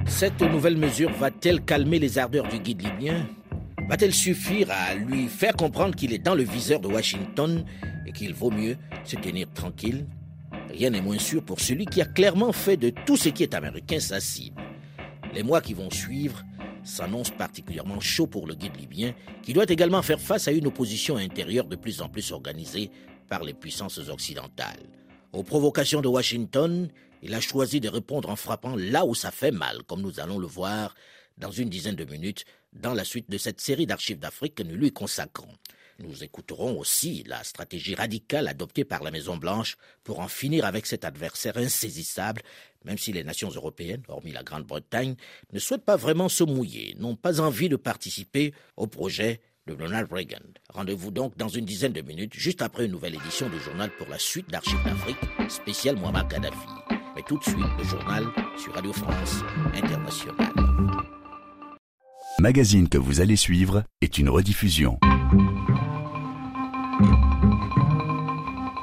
Cette 0.07 0.41
nouvelle 0.41 0.77
mesure 0.77 1.11
va-t-elle 1.11 1.61
calmer 1.61 1.99
les 1.99 2.17
ardeurs 2.17 2.47
du 2.47 2.59
guide 2.59 2.83
libyen? 2.83 3.27
Va-t-elle 3.89 4.13
suffire 4.13 4.69
à 4.71 4.95
lui 4.95 5.27
faire 5.27 5.57
comprendre 5.57 5.93
qu'il 5.93 6.13
est 6.13 6.19
dans 6.19 6.35
le 6.35 6.43
viseur 6.43 6.79
de 6.79 6.87
Washington 6.87 7.65
et 8.07 8.13
qu'il 8.13 8.33
vaut 8.33 8.49
mieux 8.49 8.77
se 9.03 9.17
tenir 9.17 9.51
tranquille? 9.53 10.05
Rien 10.69 10.89
n'est 10.89 11.01
moins 11.01 11.19
sûr 11.19 11.43
pour 11.43 11.59
celui 11.59 11.85
qui 11.85 12.01
a 12.01 12.05
clairement 12.05 12.51
fait 12.51 12.77
de 12.77 12.91
tout 13.05 13.17
ce 13.17 13.29
qui 13.29 13.43
est 13.43 13.53
américain 13.53 13.99
sa 13.99 14.19
cible. 14.19 14.61
Les 15.33 15.43
mois 15.43 15.61
qui 15.61 15.73
vont 15.73 15.89
suivre 15.89 16.43
s'annoncent 16.83 17.33
particulièrement 17.37 17.99
chauds 17.99 18.27
pour 18.27 18.47
le 18.47 18.55
guide 18.55 18.77
libyen, 18.77 19.13
qui 19.41 19.53
doit 19.53 19.65
également 19.67 20.01
faire 20.01 20.19
face 20.19 20.47
à 20.47 20.51
une 20.51 20.67
opposition 20.67 21.17
intérieure 21.17 21.65
de 21.65 21.75
plus 21.75 22.01
en 22.01 22.09
plus 22.09 22.31
organisée 22.31 22.91
par 23.27 23.43
les 23.43 23.53
puissances 23.53 23.97
occidentales. 24.09 24.89
Aux 25.33 25.43
provocations 25.43 26.01
de 26.01 26.07
Washington, 26.07 26.89
il 27.21 27.33
a 27.33 27.41
choisi 27.41 27.79
de 27.79 27.89
répondre 27.89 28.29
en 28.29 28.35
frappant 28.35 28.75
là 28.75 29.05
où 29.05 29.15
ça 29.15 29.31
fait 29.31 29.51
mal, 29.51 29.83
comme 29.87 30.01
nous 30.01 30.19
allons 30.19 30.37
le 30.37 30.47
voir 30.47 30.95
dans 31.37 31.51
une 31.51 31.69
dizaine 31.69 31.95
de 31.95 32.05
minutes 32.05 32.45
dans 32.71 32.93
la 32.93 33.03
suite 33.03 33.29
de 33.29 33.37
cette 33.37 33.61
série 33.61 33.85
d'archives 33.85 34.19
d'Afrique 34.19 34.55
que 34.55 34.63
nous 34.63 34.75
lui 34.75 34.91
consacrons. 34.91 35.53
Nous 35.99 36.23
écouterons 36.23 36.77
aussi 36.77 37.23
la 37.25 37.43
stratégie 37.43 37.95
radicale 37.95 38.47
adoptée 38.47 38.83
par 38.83 39.01
la 39.01 39.11
Maison-Blanche 39.11 39.77
pour 40.03 40.19
en 40.19 40.27
finir 40.27 40.65
avec 40.65 40.85
cet 40.85 41.05
adversaire 41.05 41.57
insaisissable, 41.57 42.41
même 42.83 42.97
si 42.97 43.13
les 43.13 43.23
nations 43.23 43.49
européennes, 43.49 44.03
hormis 44.09 44.33
la 44.33 44.43
Grande-Bretagne, 44.43 45.15
ne 45.53 45.59
souhaitent 45.59 45.85
pas 45.85 45.95
vraiment 45.95 46.27
se 46.27 46.43
mouiller, 46.43 46.95
n'ont 46.99 47.15
pas 47.15 47.39
envie 47.39 47.69
de 47.69 47.77
participer 47.77 48.53
au 48.75 48.87
projet 48.87 49.41
de 49.67 49.73
Ronald 49.73 50.11
Reagan. 50.11 50.45
Rendez-vous 50.69 51.11
donc 51.11 51.37
dans 51.37 51.47
une 51.47 51.65
dizaine 51.65 51.93
de 51.93 52.01
minutes, 52.01 52.33
juste 52.35 52.61
après 52.61 52.85
une 52.85 52.91
nouvelle 52.91 53.15
édition 53.15 53.49
du 53.49 53.59
journal 53.59 53.89
pour 53.97 54.07
la 54.09 54.19
suite 54.19 54.49
d'Archives 54.49 54.83
d'Afrique, 54.83 55.17
spécial 55.49 55.95
Muammar 55.95 56.27
Kadhafi. 56.27 56.57
Mais 57.15 57.23
tout 57.25 57.37
de 57.37 57.43
suite, 57.43 57.57
le 57.77 57.83
journal 57.85 58.25
sur 58.57 58.73
Radio 58.73 58.91
France 58.91 59.41
Internationale. 59.73 60.53
Magazine 62.39 62.89
que 62.89 62.97
vous 62.97 63.21
allez 63.21 63.37
suivre 63.37 63.83
est 64.01 64.17
une 64.17 64.29
rediffusion. 64.29 64.99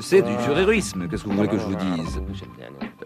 C'est 0.00 0.22
du 0.22 0.36
terrorisme, 0.36 1.08
qu'est-ce 1.08 1.24
que 1.24 1.28
vous 1.28 1.36
voulez 1.36 1.48
que 1.48 1.58
je 1.58 1.64
vous 1.64 1.74
dise 1.74 2.20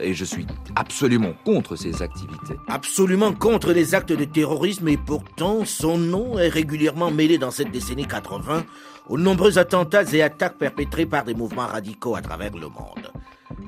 Et 0.00 0.14
je 0.14 0.24
suis 0.24 0.46
absolument 0.76 1.32
contre 1.44 1.76
ces 1.76 2.02
activités. 2.02 2.54
Absolument 2.68 3.32
contre 3.32 3.72
les 3.72 3.94
actes 3.94 4.12
de 4.12 4.24
terrorisme 4.24 4.88
et 4.88 4.96
pourtant 4.96 5.64
son 5.64 5.98
nom 5.98 6.38
est 6.38 6.48
régulièrement 6.48 7.10
mêlé 7.10 7.38
dans 7.38 7.50
cette 7.50 7.70
décennie 7.70 8.06
80 8.06 8.64
aux 9.08 9.18
nombreux 9.18 9.58
attentats 9.58 10.04
et 10.12 10.22
attaques 10.22 10.58
perpétrés 10.58 11.06
par 11.06 11.24
des 11.24 11.34
mouvements 11.34 11.66
radicaux 11.66 12.14
à 12.14 12.22
travers 12.22 12.52
le 12.52 12.68
monde. 12.68 13.10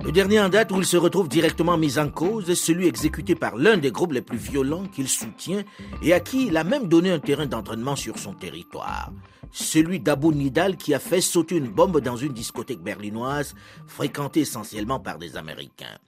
Le 0.05 0.11
dernier 0.11 0.40
en 0.40 0.49
date 0.49 0.73
où 0.73 0.79
il 0.79 0.87
se 0.87 0.97
retrouve 0.97 1.29
directement 1.29 1.77
mis 1.77 1.99
en 1.99 2.09
cause 2.09 2.51
est 2.51 2.55
celui 2.55 2.87
exécuté 2.87 3.35
par 3.35 3.57
l'un 3.57 3.77
des 3.77 3.90
groupes 3.90 4.12
les 4.12 4.23
plus 4.23 4.38
violents 4.38 4.87
qu'il 4.87 5.09
soutient 5.09 5.62
et 6.03 6.12
à 6.12 6.21
qui 6.21 6.47
il 6.47 6.57
a 6.57 6.64
même 6.64 6.88
donné 6.88 7.11
un 7.11 7.18
terrain 7.18 7.47
d'entraînement 7.47 7.97
sur 7.97 8.18
son 8.18 8.35
territoire. 8.35 9.12
Celui 9.53 10.01
d'Abu 10.01 10.29
Nidal 10.29 10.77
qui 10.77 10.95
a 10.95 10.99
fait 10.99 11.21
sauter 11.21 11.57
une 11.57 11.68
bombe 11.68 12.01
dans 12.01 12.16
une 12.16 12.33
discothèque 12.33 12.83
berlinoise 12.83 13.55
fréquentée 13.87 14.40
essentiellement 14.40 14.99
par 14.99 15.18
des 15.18 15.37
Américains. 15.37 15.99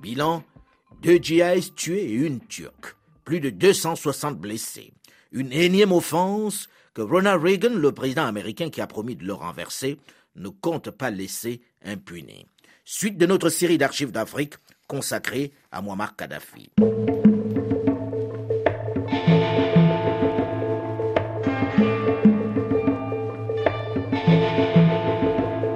Bilan, 0.00 0.44
deux 1.02 1.16
djihadistes 1.16 1.74
tués 1.74 2.04
et 2.04 2.12
une 2.12 2.40
turque. 2.40 2.96
Plus 3.24 3.40
de 3.40 3.50
260 3.50 4.38
blessés. 4.38 4.92
Une 5.32 5.52
énième 5.52 5.92
offense 5.92 6.68
que 6.94 7.02
Ronald 7.02 7.42
Reagan, 7.42 7.74
le 7.74 7.92
président 7.92 8.26
américain 8.26 8.70
qui 8.70 8.80
a 8.80 8.86
promis 8.86 9.16
de 9.16 9.24
le 9.24 9.32
renverser, 9.32 9.98
ne 10.36 10.48
compte 10.48 10.90
pas 10.90 11.10
laisser 11.10 11.60
impuné. 11.84 12.46
Suite 12.86 13.16
de 13.16 13.24
notre 13.24 13.48
série 13.48 13.78
d'archives 13.78 14.12
d'Afrique 14.12 14.56
consacrée 14.86 15.52
à 15.72 15.80
Muammar 15.80 16.14
Kadhafi. 16.16 16.70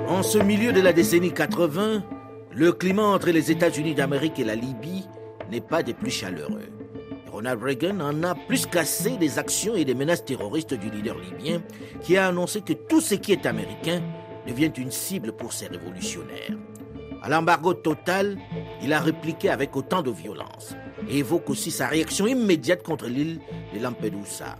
En 0.06 0.22
ce 0.22 0.36
milieu 0.36 0.74
de 0.74 0.82
la 0.82 0.92
décennie 0.92 1.32
80, 1.32 2.04
le 2.52 2.72
climat 2.72 3.04
entre 3.04 3.30
les 3.30 3.50
États-Unis 3.50 3.94
d'Amérique 3.94 4.38
et 4.38 4.44
la 4.44 4.54
Libye 4.54 5.06
n'est 5.50 5.62
pas 5.62 5.82
des 5.82 5.94
plus 5.94 6.10
chaleureux. 6.10 6.68
Ronald 7.32 7.62
Reagan 7.62 8.00
en 8.00 8.22
a 8.22 8.34
plus 8.34 8.66
qu'assez 8.66 9.16
des 9.16 9.38
actions 9.38 9.74
et 9.74 9.86
des 9.86 9.94
menaces 9.94 10.26
terroristes 10.26 10.74
du 10.74 10.90
leader 10.90 11.16
libyen 11.18 11.62
qui 12.02 12.18
a 12.18 12.26
annoncé 12.26 12.60
que 12.60 12.74
tout 12.74 13.00
ce 13.00 13.14
qui 13.14 13.32
est 13.32 13.46
américain 13.46 14.02
devient 14.46 14.72
une 14.76 14.90
cible 14.90 15.32
pour 15.32 15.54
ses 15.54 15.68
révolutionnaires. 15.68 16.58
À 17.22 17.28
l'embargo 17.28 17.74
total, 17.74 18.36
il 18.82 18.92
a 18.92 19.00
répliqué 19.00 19.50
avec 19.50 19.76
autant 19.76 20.02
de 20.02 20.10
violence 20.10 20.74
et 21.10 21.18
évoque 21.18 21.50
aussi 21.50 21.70
sa 21.70 21.86
réaction 21.88 22.26
immédiate 22.26 22.82
contre 22.82 23.06
l'île 23.06 23.38
de 23.74 23.80
Lampedusa. 23.82 24.56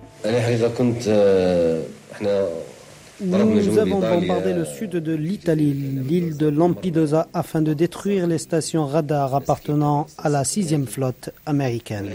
Nous 3.21 3.79
avons 3.79 3.99
bombardé 3.99 4.53
le 4.53 4.64
sud 4.64 4.90
de 4.90 5.12
l'Italie, 5.12 5.73
l'île 5.73 6.37
de 6.37 6.47
Lampedusa, 6.47 7.27
afin 7.35 7.62
de 7.62 7.75
détruire 7.75 8.29
les 8.29 8.38
stations 8.38 8.87
radar 8.87 9.35
appartenant 9.35 10.07
à 10.18 10.29
la 10.29 10.44
sixième 10.44 10.87
flotte 10.87 11.31
américaine. 11.44 12.11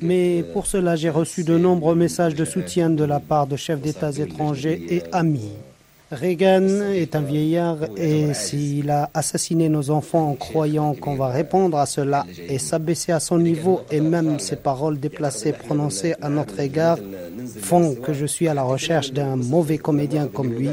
Mais 0.00 0.44
pour 0.52 0.66
cela, 0.66 0.96
j'ai 0.96 1.10
reçu 1.10 1.44
de 1.44 1.56
nombreux 1.56 1.94
messages 1.94 2.34
de 2.34 2.44
soutien 2.44 2.90
de 2.90 3.04
la 3.04 3.20
part 3.20 3.46
de 3.46 3.56
chefs 3.56 3.80
d'État 3.80 4.10
étrangers 4.10 4.84
et 4.90 5.02
amis. 5.12 5.52
Reagan 6.10 6.92
est 6.94 7.14
un 7.16 7.20
vieillard 7.20 7.76
et 7.98 8.32
s'il 8.32 8.88
a 8.90 9.10
assassiné 9.12 9.68
nos 9.68 9.90
enfants 9.90 10.30
en 10.30 10.34
croyant 10.34 10.94
qu'on 10.94 11.16
va 11.16 11.28
répondre 11.28 11.76
à 11.76 11.84
cela 11.84 12.24
et 12.48 12.58
s'abaisser 12.58 13.12
à 13.12 13.20
son 13.20 13.38
niveau 13.38 13.82
et 13.90 14.00
même 14.00 14.38
ses 14.38 14.56
paroles 14.56 14.98
déplacées 14.98 15.52
prononcées 15.52 16.14
à 16.22 16.30
notre 16.30 16.58
égard 16.60 16.98
font 17.60 17.94
que 17.94 18.14
je 18.14 18.24
suis 18.24 18.48
à 18.48 18.54
la 18.54 18.62
recherche 18.62 19.12
d'un 19.12 19.36
mauvais 19.36 19.76
comédien 19.76 20.28
comme 20.28 20.54
lui 20.54 20.70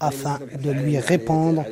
afin 0.00 0.38
de 0.62 0.70
lui 0.70 0.98
répondre. 0.98 1.64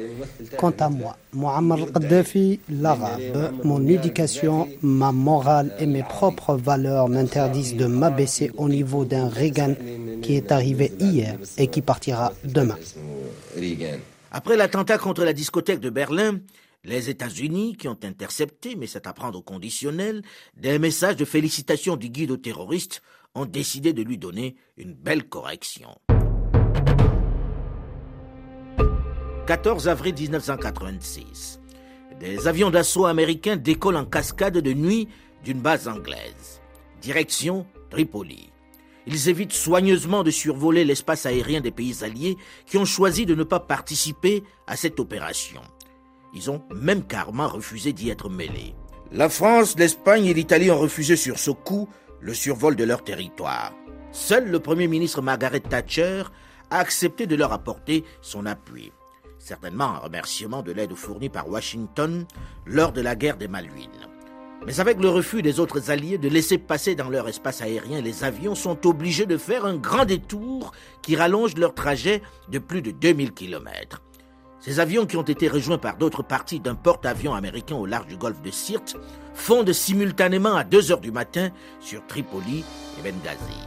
Quant 0.58 0.74
à 0.78 0.88
moi, 0.88 1.16
Muammar 1.32 1.92
Kadhafi, 1.92 2.60
l'arabe, 2.68 3.52
mon 3.64 3.86
éducation, 3.86 4.68
ma 4.82 5.12
morale 5.12 5.74
et 5.78 5.86
mes 5.86 6.02
propres 6.02 6.54
valeurs 6.54 7.08
m'interdisent 7.08 7.76
de 7.76 7.86
m'abaisser 7.86 8.50
au 8.56 8.68
niveau 8.68 9.04
d'un 9.04 9.28
Reagan 9.28 9.74
qui 10.22 10.34
est 10.34 10.50
arrivé 10.52 10.92
hier 10.98 11.38
et 11.58 11.68
qui 11.68 11.82
partira 11.82 12.32
demain. 12.44 12.76
Après 14.32 14.56
l'attentat 14.56 14.98
contre 14.98 15.24
la 15.24 15.32
discothèque 15.32 15.80
de 15.80 15.90
Berlin, 15.90 16.40
les 16.84 17.10
États-Unis, 17.10 17.76
qui 17.76 17.88
ont 17.88 17.98
intercepté, 18.04 18.76
mais 18.76 18.86
c'est 18.86 19.06
à 19.06 19.12
prendre 19.12 19.38
au 19.38 19.42
conditionnel, 19.42 20.22
des 20.56 20.78
messages 20.78 21.16
de 21.16 21.24
félicitations 21.24 21.96
du 21.96 22.10
guide 22.10 22.30
aux 22.30 22.36
terroristes, 22.36 23.02
ont 23.34 23.44
décidé 23.44 23.92
de 23.92 24.02
lui 24.02 24.18
donner 24.18 24.56
une 24.76 24.94
belle 24.94 25.28
correction. 25.28 25.90
14 29.46 29.86
avril 29.86 30.12
1986. 30.12 31.60
Des 32.18 32.48
avions 32.48 32.70
d'assaut 32.70 33.06
américains 33.06 33.54
décollent 33.54 33.96
en 33.96 34.04
cascade 34.04 34.58
de 34.58 34.72
nuit 34.72 35.08
d'une 35.44 35.60
base 35.60 35.86
anglaise. 35.86 36.60
Direction 37.00 37.64
Tripoli. 37.88 38.50
Ils 39.06 39.28
évitent 39.28 39.52
soigneusement 39.52 40.24
de 40.24 40.32
survoler 40.32 40.84
l'espace 40.84 41.26
aérien 41.26 41.60
des 41.60 41.70
pays 41.70 42.02
alliés 42.02 42.36
qui 42.66 42.76
ont 42.76 42.84
choisi 42.84 43.24
de 43.24 43.36
ne 43.36 43.44
pas 43.44 43.60
participer 43.60 44.42
à 44.66 44.74
cette 44.74 44.98
opération. 44.98 45.62
Ils 46.34 46.50
ont 46.50 46.64
même 46.74 47.04
carrément 47.04 47.46
refusé 47.46 47.92
d'y 47.92 48.10
être 48.10 48.28
mêlés. 48.28 48.74
La 49.12 49.28
France, 49.28 49.78
l'Espagne 49.78 50.26
et 50.26 50.34
l'Italie 50.34 50.72
ont 50.72 50.80
refusé 50.80 51.14
sur 51.14 51.38
ce 51.38 51.52
coup 51.52 51.88
le 52.20 52.34
survol 52.34 52.74
de 52.74 52.82
leur 52.82 53.04
territoire. 53.04 53.72
Seul 54.10 54.50
le 54.50 54.58
Premier 54.58 54.88
ministre 54.88 55.22
Margaret 55.22 55.60
Thatcher 55.60 56.24
a 56.70 56.80
accepté 56.80 57.28
de 57.28 57.36
leur 57.36 57.52
apporter 57.52 58.02
son 58.22 58.44
appui 58.44 58.90
certainement 59.46 59.84
en 59.84 60.00
remerciement 60.00 60.62
de 60.62 60.72
l'aide 60.72 60.94
fournie 60.94 61.28
par 61.28 61.48
Washington 61.48 62.26
lors 62.66 62.92
de 62.92 63.00
la 63.00 63.14
guerre 63.14 63.36
des 63.36 63.46
Malouines. 63.46 64.08
Mais 64.66 64.80
avec 64.80 64.98
le 64.98 65.08
refus 65.08 65.42
des 65.42 65.60
autres 65.60 65.90
alliés 65.90 66.18
de 66.18 66.28
laisser 66.28 66.58
passer 66.58 66.96
dans 66.96 67.08
leur 67.08 67.28
espace 67.28 67.62
aérien, 67.62 68.00
les 68.00 68.24
avions 68.24 68.56
sont 68.56 68.86
obligés 68.86 69.26
de 69.26 69.36
faire 69.36 69.64
un 69.64 69.76
grand 69.76 70.04
détour 70.04 70.72
qui 71.00 71.14
rallonge 71.14 71.54
leur 71.56 71.74
trajet 71.74 72.22
de 72.48 72.58
plus 72.58 72.82
de 72.82 72.90
2000 72.90 73.32
km. 73.32 74.02
Ces 74.58 74.80
avions 74.80 75.06
qui 75.06 75.16
ont 75.16 75.22
été 75.22 75.46
rejoints 75.46 75.78
par 75.78 75.96
d'autres 75.96 76.24
parties 76.24 76.58
d'un 76.58 76.74
porte-avions 76.74 77.34
américain 77.34 77.76
au 77.76 77.86
large 77.86 78.08
du 78.08 78.16
golfe 78.16 78.42
de 78.42 78.50
Sirte 78.50 78.96
fondent 79.32 79.72
simultanément 79.72 80.56
à 80.56 80.64
2 80.64 80.90
heures 80.90 81.00
du 81.00 81.12
matin 81.12 81.50
sur 81.78 82.04
Tripoli 82.08 82.64
et 82.98 83.02
Benghazi. 83.02 83.60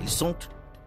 Ils 0.00 0.08
sont 0.08 0.34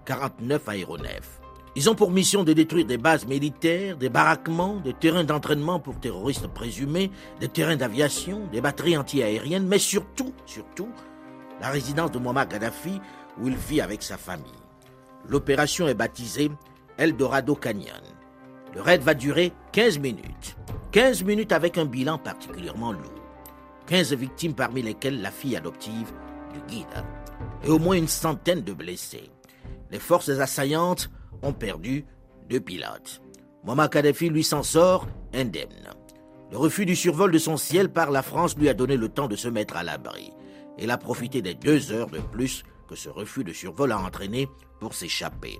49 0.05 0.67
aéronefs. 0.67 1.44
Ils 1.77 1.89
ont 1.89 1.95
pour 1.95 2.09
mission 2.09 2.43
de 2.45 2.53
détruire 2.53 2.85
des 2.85 2.97
bases 2.97 3.25
militaires, 3.25 3.97
des 3.97 4.07
baraquements, 4.07 4.77
des 4.77 4.93
terrains 4.93 5.25
d'entraînement 5.25 5.81
pour 5.81 5.99
terroristes 5.99 6.47
présumés, 6.47 7.11
des 7.41 7.49
terrains 7.49 7.75
d'aviation, 7.75 8.47
des 8.51 8.61
batteries 8.61 8.95
anti-aériennes, 8.95 9.67
mais 9.67 9.79
surtout, 9.79 10.33
surtout, 10.45 10.87
la 11.59 11.69
résidence 11.69 12.11
de 12.11 12.19
Muammar 12.19 12.47
Gaddafi 12.47 13.01
où 13.41 13.49
il 13.49 13.57
vit 13.57 13.81
avec 13.81 14.03
sa 14.03 14.17
famille. 14.17 14.45
L'opération 15.27 15.89
est 15.89 15.95
baptisée 15.95 16.49
Eldorado 16.97 17.55
Canyon. 17.55 18.01
Le 18.73 18.81
raid 18.81 19.01
va 19.01 19.13
durer 19.13 19.51
15 19.73 19.99
minutes. 19.99 20.55
15 20.93 21.23
minutes 21.23 21.51
avec 21.51 21.77
un 21.77 21.85
bilan 21.85 22.17
particulièrement 22.17 22.93
lourd. 22.93 23.11
15 23.87 24.13
victimes 24.13 24.53
parmi 24.53 24.81
lesquelles 24.81 25.21
la 25.21 25.31
fille 25.31 25.57
adoptive 25.57 26.11
du 26.53 26.61
guide. 26.73 27.03
Et 27.65 27.69
au 27.69 27.79
moins 27.79 27.97
une 27.97 28.07
centaine 28.07 28.61
de 28.61 28.71
blessés. 28.71 29.29
Les 29.91 29.99
forces 29.99 30.29
assaillantes 30.29 31.09
ont 31.41 31.53
perdu 31.53 32.05
deux 32.49 32.59
pilotes. 32.59 33.21
Muammar 33.63 33.89
Kadhafi 33.89 34.29
lui 34.29 34.43
s'en 34.43 34.63
sort 34.63 35.07
indemne. 35.33 35.89
Le 36.51 36.57
refus 36.57 36.85
du 36.85 36.95
survol 36.95 37.31
de 37.31 37.37
son 37.37 37.57
ciel 37.57 37.91
par 37.91 38.11
la 38.11 38.21
France 38.21 38.55
lui 38.57 38.69
a 38.69 38.73
donné 38.73 38.97
le 38.97 39.09
temps 39.09 39.27
de 39.27 39.35
se 39.35 39.47
mettre 39.47 39.75
à 39.75 39.83
l'abri. 39.83 40.31
Il 40.77 40.91
a 40.91 40.97
profité 40.97 41.41
des 41.41 41.55
deux 41.55 41.91
heures 41.91 42.09
de 42.09 42.19
plus 42.19 42.63
que 42.87 42.95
ce 42.95 43.09
refus 43.09 43.43
de 43.43 43.53
survol 43.53 43.91
a 43.91 43.99
entraîné 43.99 44.47
pour 44.79 44.93
s'échapper. 44.93 45.59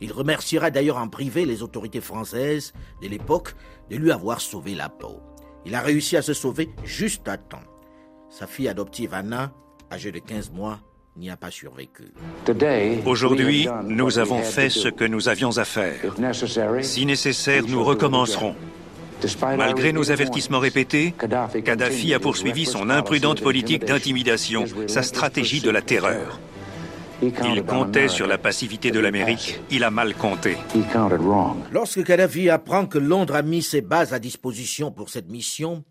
Il 0.00 0.12
remerciera 0.12 0.70
d'ailleurs 0.70 0.96
en 0.96 1.08
privé 1.08 1.44
les 1.44 1.62
autorités 1.62 2.00
françaises 2.00 2.72
de 3.02 3.08
l'époque 3.08 3.54
de 3.90 3.96
lui 3.96 4.12
avoir 4.12 4.40
sauvé 4.40 4.74
la 4.74 4.88
peau. 4.88 5.20
Il 5.66 5.74
a 5.74 5.80
réussi 5.80 6.16
à 6.16 6.22
se 6.22 6.32
sauver 6.32 6.70
juste 6.84 7.28
à 7.28 7.36
temps. 7.36 7.58
Sa 8.30 8.46
fille 8.46 8.68
adoptive 8.68 9.12
Anna, 9.12 9.52
âgée 9.90 10.12
de 10.12 10.20
15 10.20 10.52
mois, 10.52 10.80
n'y 11.20 11.30
a 11.30 11.36
pas 11.36 11.50
survécu. 11.50 12.12
Aujourd'hui, 13.06 13.68
nous 13.84 14.18
avons 14.18 14.42
fait 14.42 14.70
ce 14.70 14.88
que 14.88 15.04
nous 15.04 15.28
avions 15.28 15.58
à 15.58 15.64
faire. 15.64 16.14
Si 16.82 17.06
nécessaire, 17.06 17.62
nous 17.66 17.84
recommencerons. 17.84 18.56
Malgré 19.56 19.92
nos 19.92 20.10
avertissements 20.10 20.60
répétés, 20.60 21.14
Kadhafi 21.64 22.14
a 22.14 22.20
poursuivi 22.20 22.64
son 22.64 22.88
imprudente 22.88 23.42
politique 23.42 23.84
d'intimidation, 23.84 24.64
sa 24.86 25.02
stratégie 25.02 25.60
de 25.60 25.70
la 25.70 25.82
terreur. 25.82 26.40
Il 27.22 27.62
comptait 27.64 28.08
sur 28.08 28.26
la 28.26 28.38
passivité 28.38 28.90
de 28.90 28.98
l'Amérique, 28.98 29.60
il 29.70 29.84
a 29.84 29.90
mal 29.90 30.14
compté. 30.14 30.56
Lorsque 31.70 32.02
Kadhafi 32.02 32.48
apprend 32.48 32.86
que 32.86 32.98
Londres 32.98 33.34
a 33.34 33.42
mis 33.42 33.62
ses 33.62 33.82
bases 33.82 34.14
à 34.14 34.18
disposition 34.18 34.90
pour 34.90 35.10
cette 35.10 35.28
mission, 35.28 35.84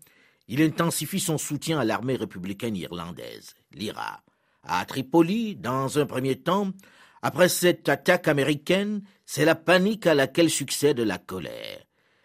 il 0.48 0.60
intensifie 0.60 1.20
son 1.20 1.38
soutien 1.38 1.78
à 1.78 1.84
l'armée 1.84 2.16
républicaine 2.16 2.74
irlandaise, 2.74 3.54
l'IRA. 3.72 4.20
À 4.66 4.84
Tripoli, 4.84 5.56
dans 5.56 5.98
un 5.98 6.06
premier 6.06 6.36
temps, 6.36 6.72
Après 7.22 7.50
cette 7.50 7.88
attaque 7.88 8.28
américaine, 8.28 9.02
c'est 9.26 9.44
la 9.44 9.54
panique 9.54 10.06
à 10.06 10.14
laquelle 10.14 10.48
succède 10.48 11.00
la 11.00 11.18
colère. 11.18 11.78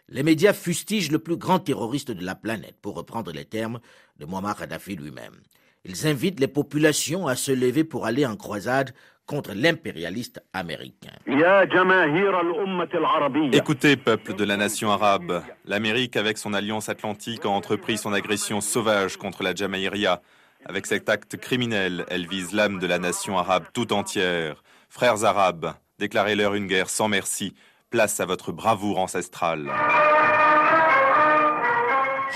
Les 0.08 0.22
médias 0.22 0.54
fustigent 0.54 1.10
le 1.10 1.18
plus 1.18 1.36
grand 1.36 1.58
terroriste 1.58 2.12
de 2.12 2.24
la 2.24 2.34
planète, 2.34 2.76
pour 2.80 2.94
reprendre 2.94 3.32
les 3.32 3.44
termes 3.44 3.80
de 4.18 4.24
Muammar 4.24 4.56
Kadhafi 4.56 4.96
lui-même. 4.96 5.34
Ils 5.84 6.06
invitent 6.06 6.40
les 6.40 6.48
populations 6.48 7.26
à 7.26 7.36
se 7.36 7.52
lever 7.52 7.84
pour 7.84 8.06
aller 8.06 8.24
en 8.24 8.36
croisade 8.36 8.94
contre 9.26 9.52
l'impérialiste 9.54 10.40
américain. 10.52 11.12
Écoutez, 13.52 13.96
peuple 13.96 14.34
de 14.34 14.44
la 14.44 14.56
nation 14.56 14.90
arabe, 14.90 15.42
l'Amérique, 15.64 16.16
avec 16.16 16.38
son 16.38 16.54
alliance 16.54 16.88
atlantique, 16.88 17.44
a 17.44 17.48
entrepris 17.48 17.98
son 17.98 18.12
agression 18.12 18.60
sauvage 18.60 19.16
contre 19.16 19.42
la 19.42 19.54
Jamaïria. 19.54 20.22
Avec 20.68 20.86
cet 20.86 21.08
acte 21.08 21.36
criminel, 21.36 22.04
elle 22.08 22.26
vise 22.26 22.52
l'âme 22.52 22.80
de 22.80 22.88
la 22.88 22.98
nation 22.98 23.38
arabe 23.38 23.66
tout 23.72 23.92
entière. 23.92 24.64
Frères 24.88 25.24
arabes, 25.24 25.74
déclarez-leur 26.00 26.54
une 26.54 26.66
guerre 26.66 26.90
sans 26.90 27.06
merci. 27.06 27.54
Place 27.90 28.18
à 28.18 28.26
votre 28.26 28.50
bravoure 28.50 28.98
ancestrale. 28.98 29.70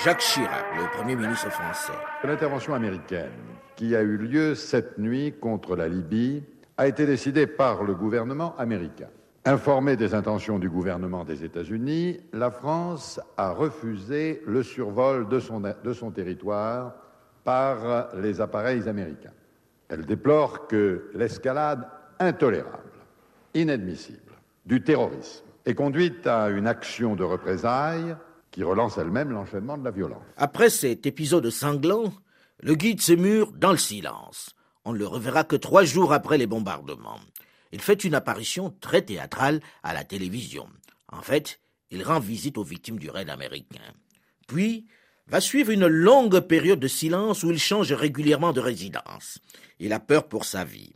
Jacques 0.05 0.21
Chirac, 0.21 0.65
le 0.77 0.97
Premier 0.97 1.17
ministre 1.17 1.51
français. 1.51 1.93
L'intervention 2.23 2.73
américaine 2.73 3.33
qui 3.75 3.97
a 3.97 4.03
eu 4.03 4.17
lieu 4.17 4.55
cette 4.55 4.99
nuit 4.99 5.35
contre 5.41 5.75
la 5.75 5.89
Libye 5.89 6.45
a 6.77 6.87
été 6.87 7.07
décidée 7.07 7.49
par 7.49 7.83
le 7.83 7.97
gouvernement 7.97 8.55
américain. 8.59 9.09
Informé 9.45 9.97
des 9.97 10.15
intentions 10.15 10.61
du 10.61 10.71
gouvernement 10.71 11.25
des 11.25 11.43
États-Unis, 11.45 12.21
la 12.33 12.53
France 12.53 13.21
a 13.37 13.51
refusé 13.51 14.41
le 14.47 14.63
survol 14.63 15.29
de 15.29 15.41
son, 15.41 15.61
de 15.61 15.93
son 15.93 16.13
territoire 16.13 16.93
par 17.45 18.15
les 18.17 18.41
appareils 18.41 18.89
américains. 18.89 19.33
Elle 19.89 20.07
déplore 20.07 20.67
que 20.67 21.11
l'escalade 21.15 21.87
intolérable, 22.19 22.93
inadmissible, 23.55 24.19
du 24.67 24.83
terrorisme 24.83 25.45
ait 25.67 25.75
conduit 25.75 26.15
à 26.25 26.49
une 26.49 26.67
action 26.67 27.17
de 27.17 27.25
représailles 27.25 28.17
qui 28.51 28.63
relance 28.63 28.99
elle-même 28.99 29.31
l'enchaînement 29.31 29.79
de 29.79 29.85
la 29.85 29.91
violence. 29.91 30.23
Après 30.37 30.71
cet 30.71 31.07
épisode 31.07 31.49
sanglant, 31.51 32.13
le 32.61 32.75
guide 32.75 33.01
se 33.01 33.13
mure 33.13 33.53
dans 33.53 33.73
le 33.73 33.79
silence. 33.79 34.55
On 34.85 34.93
ne 34.93 34.99
le 34.99 35.07
reverra 35.07 35.45
que 35.45 35.57
trois 35.57 35.85
jours 35.85 36.13
après 36.13 36.39
les 36.39 36.47
bombardements. 36.47 37.21
Il 37.73 37.81
fait 37.81 38.05
une 38.05 38.15
apparition 38.15 38.75
très 38.81 39.03
théâtrale 39.03 39.61
à 39.83 39.95
la 39.95 40.05
télévision. 40.05 40.69
En 41.09 41.23
fait, 41.23 41.61
il 41.91 42.03
rend 42.03 42.21
visite 42.21 42.59
aux 42.59 42.65
victimes 42.65 42.99
du 42.99 43.11
raid 43.11 43.31
américain. 43.31 43.81
Puis, 44.47 44.87
va 45.31 45.41
suivre 45.41 45.71
une 45.71 45.87
longue 45.87 46.41
période 46.41 46.81
de 46.81 46.89
silence 46.89 47.45
où 47.45 47.53
il 47.53 47.59
change 47.59 47.93
régulièrement 47.93 48.53
de 48.53 48.61
résidence. 48.61 49.39
Il 49.79 49.93
a 49.93 50.01
peur 50.01 50.27
pour 50.27 50.45
sa 50.45 50.65
vie. 50.65 50.93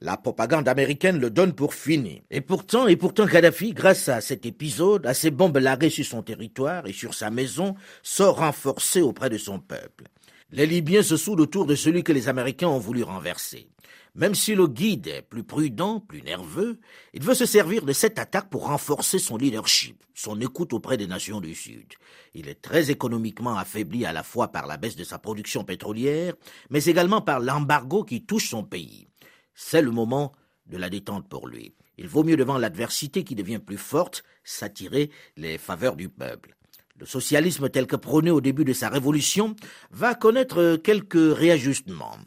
La 0.00 0.16
propagande 0.16 0.68
américaine 0.68 1.18
le 1.18 1.30
donne 1.30 1.52
pour 1.52 1.74
fini. 1.74 2.22
Et 2.30 2.40
pourtant, 2.40 2.86
et 2.86 2.96
pourtant, 2.96 3.26
Kadhafi, 3.26 3.72
grâce 3.72 4.08
à 4.08 4.20
cet 4.20 4.46
épisode, 4.46 5.04
à 5.06 5.14
ses 5.14 5.32
bombes 5.32 5.56
larguées 5.56 5.90
sur 5.90 6.04
son 6.04 6.22
territoire 6.22 6.86
et 6.86 6.92
sur 6.92 7.14
sa 7.14 7.30
maison, 7.30 7.74
sort 8.04 8.36
renforcé 8.36 9.00
auprès 9.00 9.30
de 9.30 9.38
son 9.38 9.58
peuple. 9.58 10.04
Les 10.52 10.66
Libyens 10.66 11.02
se 11.02 11.16
soudent 11.16 11.40
autour 11.40 11.66
de 11.66 11.74
celui 11.74 12.04
que 12.04 12.12
les 12.12 12.28
Américains 12.28 12.68
ont 12.68 12.78
voulu 12.78 13.02
renverser. 13.02 13.68
Même 14.14 14.34
si 14.34 14.54
le 14.54 14.66
guide 14.66 15.06
est 15.06 15.22
plus 15.22 15.42
prudent, 15.42 15.98
plus 15.98 16.22
nerveux, 16.22 16.78
il 17.14 17.22
veut 17.22 17.34
se 17.34 17.46
servir 17.46 17.82
de 17.82 17.94
cette 17.94 18.18
attaque 18.18 18.50
pour 18.50 18.66
renforcer 18.66 19.18
son 19.18 19.38
leadership, 19.38 20.04
son 20.14 20.38
écoute 20.38 20.74
auprès 20.74 20.98
des 20.98 21.06
nations 21.06 21.40
du 21.40 21.54
Sud. 21.54 21.94
Il 22.34 22.48
est 22.48 22.60
très 22.60 22.90
économiquement 22.90 23.56
affaibli 23.56 24.04
à 24.04 24.12
la 24.12 24.22
fois 24.22 24.48
par 24.48 24.66
la 24.66 24.76
baisse 24.76 24.96
de 24.96 25.04
sa 25.04 25.18
production 25.18 25.64
pétrolière, 25.64 26.34
mais 26.68 26.84
également 26.84 27.22
par 27.22 27.40
l'embargo 27.40 28.04
qui 28.04 28.26
touche 28.26 28.50
son 28.50 28.64
pays. 28.64 29.08
C'est 29.54 29.82
le 29.82 29.90
moment 29.90 30.32
de 30.66 30.76
la 30.76 30.90
détente 30.90 31.26
pour 31.28 31.48
lui. 31.48 31.74
Il 31.96 32.06
vaut 32.06 32.24
mieux 32.24 32.36
devant 32.36 32.58
l'adversité 32.58 33.24
qui 33.24 33.34
devient 33.34 33.60
plus 33.60 33.78
forte 33.78 34.24
s'attirer 34.44 35.10
les 35.38 35.56
faveurs 35.56 35.96
du 35.96 36.10
peuple. 36.10 36.54
Le 36.98 37.06
socialisme 37.06 37.70
tel 37.70 37.86
que 37.86 37.96
prôné 37.96 38.30
au 38.30 38.42
début 38.42 38.64
de 38.64 38.74
sa 38.74 38.90
révolution 38.90 39.56
va 39.90 40.14
connaître 40.14 40.76
quelques 40.76 41.34
réajustements. 41.36 42.18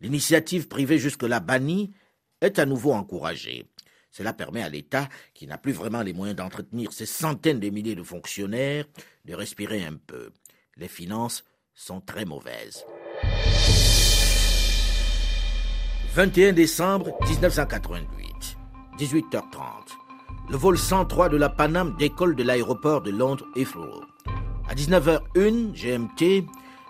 L'initiative 0.00 0.68
privée 0.68 0.98
jusque-là 0.98 1.40
bannie 1.40 1.92
est 2.40 2.58
à 2.58 2.66
nouveau 2.66 2.92
encouragée. 2.92 3.64
Cela 4.10 4.32
permet 4.32 4.62
à 4.62 4.68
l'État, 4.68 5.08
qui 5.34 5.46
n'a 5.46 5.58
plus 5.58 5.72
vraiment 5.72 6.02
les 6.02 6.12
moyens 6.12 6.36
d'entretenir 6.36 6.92
ses 6.92 7.06
centaines 7.06 7.60
de 7.60 7.68
milliers 7.68 7.94
de 7.94 8.02
fonctionnaires, 8.02 8.86
de 9.24 9.34
respirer 9.34 9.84
un 9.84 9.94
peu. 9.94 10.30
Les 10.76 10.88
finances 10.88 11.44
sont 11.74 12.00
très 12.00 12.24
mauvaises. 12.24 12.84
21 16.14 16.54
décembre 16.54 17.14
1988, 17.28 18.56
18h30. 18.98 19.60
Le 20.48 20.56
vol 20.56 20.78
103 20.78 21.28
de 21.28 21.36
la 21.36 21.50
Paname 21.50 21.94
décolle 21.98 22.36
de 22.36 22.42
l'aéroport 22.42 23.02
de 23.02 23.10
Londres 23.10 23.46
Heathrow. 23.54 24.02
À 24.66 24.74
19h01 24.74 25.72
GMT, 25.72 26.46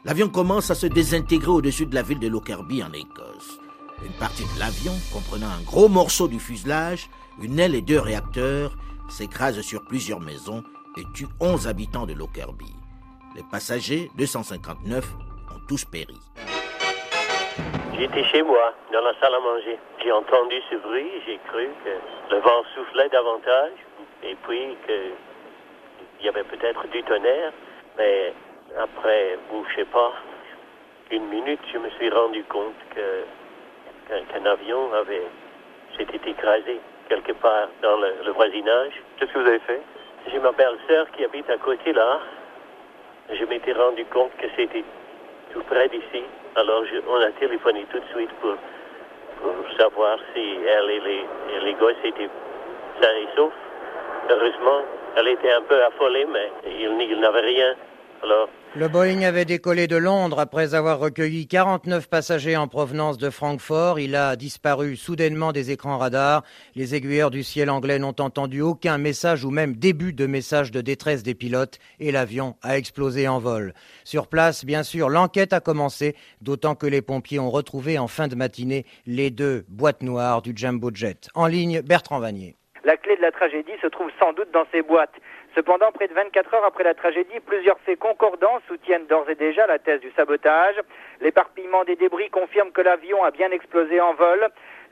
l'avion 0.07 0.29
commence 0.29 0.71
à 0.71 0.77
se 0.77 0.87
désintégrer 0.87 1.51
au-dessus 1.51 1.85
de 1.85 1.95
la 1.95 2.03
ville 2.03 2.21
de 2.21 2.29
Lockerbie 2.29 2.83
en 2.83 2.92
Écosse. 2.92 3.59
Une 4.05 4.12
partie 4.12 4.45
de 4.55 4.61
l'avion, 4.61 4.92
comprenant 5.12 5.49
un 5.49 5.64
gros 5.64 5.88
morceau 5.88 6.29
du 6.29 6.38
fuselage, 6.38 7.11
une 7.42 7.59
aile 7.59 7.75
et 7.75 7.83
deux 7.83 7.99
réacteurs, 7.99 8.71
s'écrase 9.09 9.61
sur 9.62 9.85
plusieurs 9.85 10.21
maisons 10.21 10.62
et 10.97 11.03
tue 11.12 11.27
11 11.40 11.66
habitants 11.66 12.07
de 12.07 12.14
Lockerbie. 12.14 12.77
Les 13.35 13.42
passagers, 13.51 14.09
259, 14.16 15.05
ont 15.51 15.61
tous 15.69 15.85
péri. 15.85 16.21
J'étais 17.99 18.25
chez 18.25 18.42
moi, 18.42 18.75
dans 18.92 19.01
la 19.01 19.12
salle 19.19 19.35
à 19.35 19.40
manger. 19.40 19.77
J'ai 20.05 20.12
entendu 20.12 20.55
ce 20.71 20.77
bruit, 20.77 21.11
j'ai 21.27 21.40
cru 21.49 21.66
que 21.85 22.35
le 22.35 22.40
vent 22.42 22.62
soufflait 22.77 23.09
davantage, 23.09 23.73
et 24.23 24.37
puis 24.47 24.77
qu'il 24.87 26.27
y 26.27 26.29
avait 26.29 26.45
peut-être 26.45 26.87
du 26.92 27.03
tonnerre. 27.03 27.53
Mais 27.99 28.35
après, 28.79 29.39
ou 29.53 29.65
je 29.71 29.77
sais 29.77 29.85
pas, 29.87 30.12
une 31.11 31.27
minute, 31.29 31.61
je 31.73 31.79
me 31.79 31.89
suis 31.91 32.11
rendu 32.11 32.43
compte 32.45 32.75
que 32.95 33.25
qu'un 34.09 34.47
avion 34.47 34.93
avait 34.93 35.27
s'était 35.97 36.31
écrasé 36.31 36.81
quelque 37.09 37.33
part 37.33 37.69
dans 37.83 37.97
le, 37.97 38.15
le 38.25 38.33
voisinage. 38.33 38.93
Qu'est-ce 39.17 39.33
que 39.33 39.39
vous 39.39 39.47
avez 39.47 39.59
fait? 39.61 39.81
J'ai 40.31 40.39
ma 40.39 40.53
belle-sœur 40.53 41.11
qui 41.12 41.25
habite 41.25 41.49
à 41.51 41.57
côté 41.59 41.93
là. 41.93 42.21
Je 43.33 43.45
m'étais 43.45 43.73
rendu 43.73 44.05
compte 44.07 44.31
que 44.37 44.47
c'était 44.57 44.85
tout 45.53 45.62
près 45.62 45.89
d'ici. 45.89 46.23
Alors 46.57 46.85
je, 46.85 46.97
on 47.09 47.21
a 47.21 47.31
téléphoné 47.33 47.85
tout 47.91 47.99
de 47.99 48.07
suite 48.15 48.31
pour, 48.41 48.55
pour 49.41 49.55
savoir 49.79 50.19
si 50.35 50.59
elle 50.67 50.91
et 50.91 51.01
les, 51.01 51.25
et 51.55 51.61
les 51.65 51.75
gosses 51.75 51.95
étaient 52.05 52.31
sains 53.01 53.17
et 53.17 53.29
saufs. 53.37 53.53
Heureusement, 54.29 54.83
elle 55.17 55.29
était 55.29 55.53
un 55.53 55.62
peu 55.62 55.83
affolée, 55.85 56.27
mais 56.27 56.51
il, 56.67 57.01
il 57.01 57.21
n'avait 57.21 57.41
rien. 57.41 57.75
Alors, 58.23 58.49
le 58.79 58.89
Boeing 58.89 59.23
avait 59.23 59.47
décollé 59.47 59.87
de 59.87 59.97
Londres 59.97 60.39
après 60.39 60.75
avoir 60.75 60.99
recueilli 60.99 61.47
49 61.47 62.11
passagers 62.11 62.59
en 62.59 62.69
provenance 62.69 63.17
de 63.17 63.31
Francfort. 63.31 63.99
Il 63.99 64.15
a 64.15 64.37
disparu 64.37 64.97
soudainement 64.97 65.53
des 65.53 65.71
écrans 65.71 65.97
radars. 65.97 66.43
Les 66.75 66.95
aiguilleurs 66.95 67.31
du 67.31 67.43
ciel 67.43 67.71
anglais 67.71 67.99
n'ont 67.99 68.21
entendu 68.21 68.61
aucun 68.61 68.99
message 68.99 69.47
ou 69.47 69.51
même 69.51 69.77
début 69.77 70.12
de 70.12 70.27
message 70.27 70.73
de 70.73 70.83
détresse 70.83 71.23
des 71.23 71.35
pilotes 71.35 71.79
et 72.01 72.12
l'avion 72.12 72.57
a 72.62 72.77
explosé 72.77 73.27
en 73.29 73.39
vol. 73.39 73.73
Sur 74.05 74.27
place, 74.29 74.67
bien 74.67 74.83
sûr, 74.83 75.09
l'enquête 75.09 75.55
a 75.55 75.61
commencé, 75.61 76.15
d'autant 76.43 76.75
que 76.75 76.87
les 76.87 77.01
pompiers 77.01 77.39
ont 77.39 77.51
retrouvé 77.51 77.99
en 77.99 78.09
fin 78.09 78.29
de 78.29 78.35
matinée 78.35 78.85
les 79.07 79.31
deux 79.31 79.65
boîtes 79.69 80.03
noires 80.03 80.43
du 80.43 80.53
Jumbo 80.55 80.91
Jet. 80.93 81.29
En 81.35 81.47
ligne, 81.47 81.81
Bertrand 81.81 82.19
Vanier. 82.19 82.57
La 82.85 82.97
clé 82.97 83.17
de 83.17 83.23
la 83.23 83.33
tragédie 83.33 83.73
se 83.81 83.89
trouve 83.89 84.11
sans 84.21 84.33
doute 84.35 84.53
dans 84.53 84.67
ces 84.71 84.83
boîtes. 84.83 85.15
Cependant, 85.57 85.90
près 85.90 86.07
de 86.07 86.12
24 86.12 86.53
heures 86.53 86.66
après 86.66 86.85
la 86.85 86.92
tragédie, 86.92 87.40
plusieurs 87.47 87.79
faits 87.81 87.99
concordants 87.99 88.61
soutiennent 88.69 89.07
d'ores 89.07 89.31
et 89.31 89.37
déjà 89.37 89.66
la 89.66 89.79
thèse 89.79 90.01
du 90.01 90.11
sabotage. 90.11 90.77
L'éparpillement 91.23 91.83
des 91.85 91.97
débris 91.97 92.29
confirme 92.29 92.73
que 92.73 92.83
l'avion 92.83 93.25
a 93.25 93.31
bien 93.31 93.51
explosé 93.51 93.99
en 93.99 94.12
vol. 94.12 94.49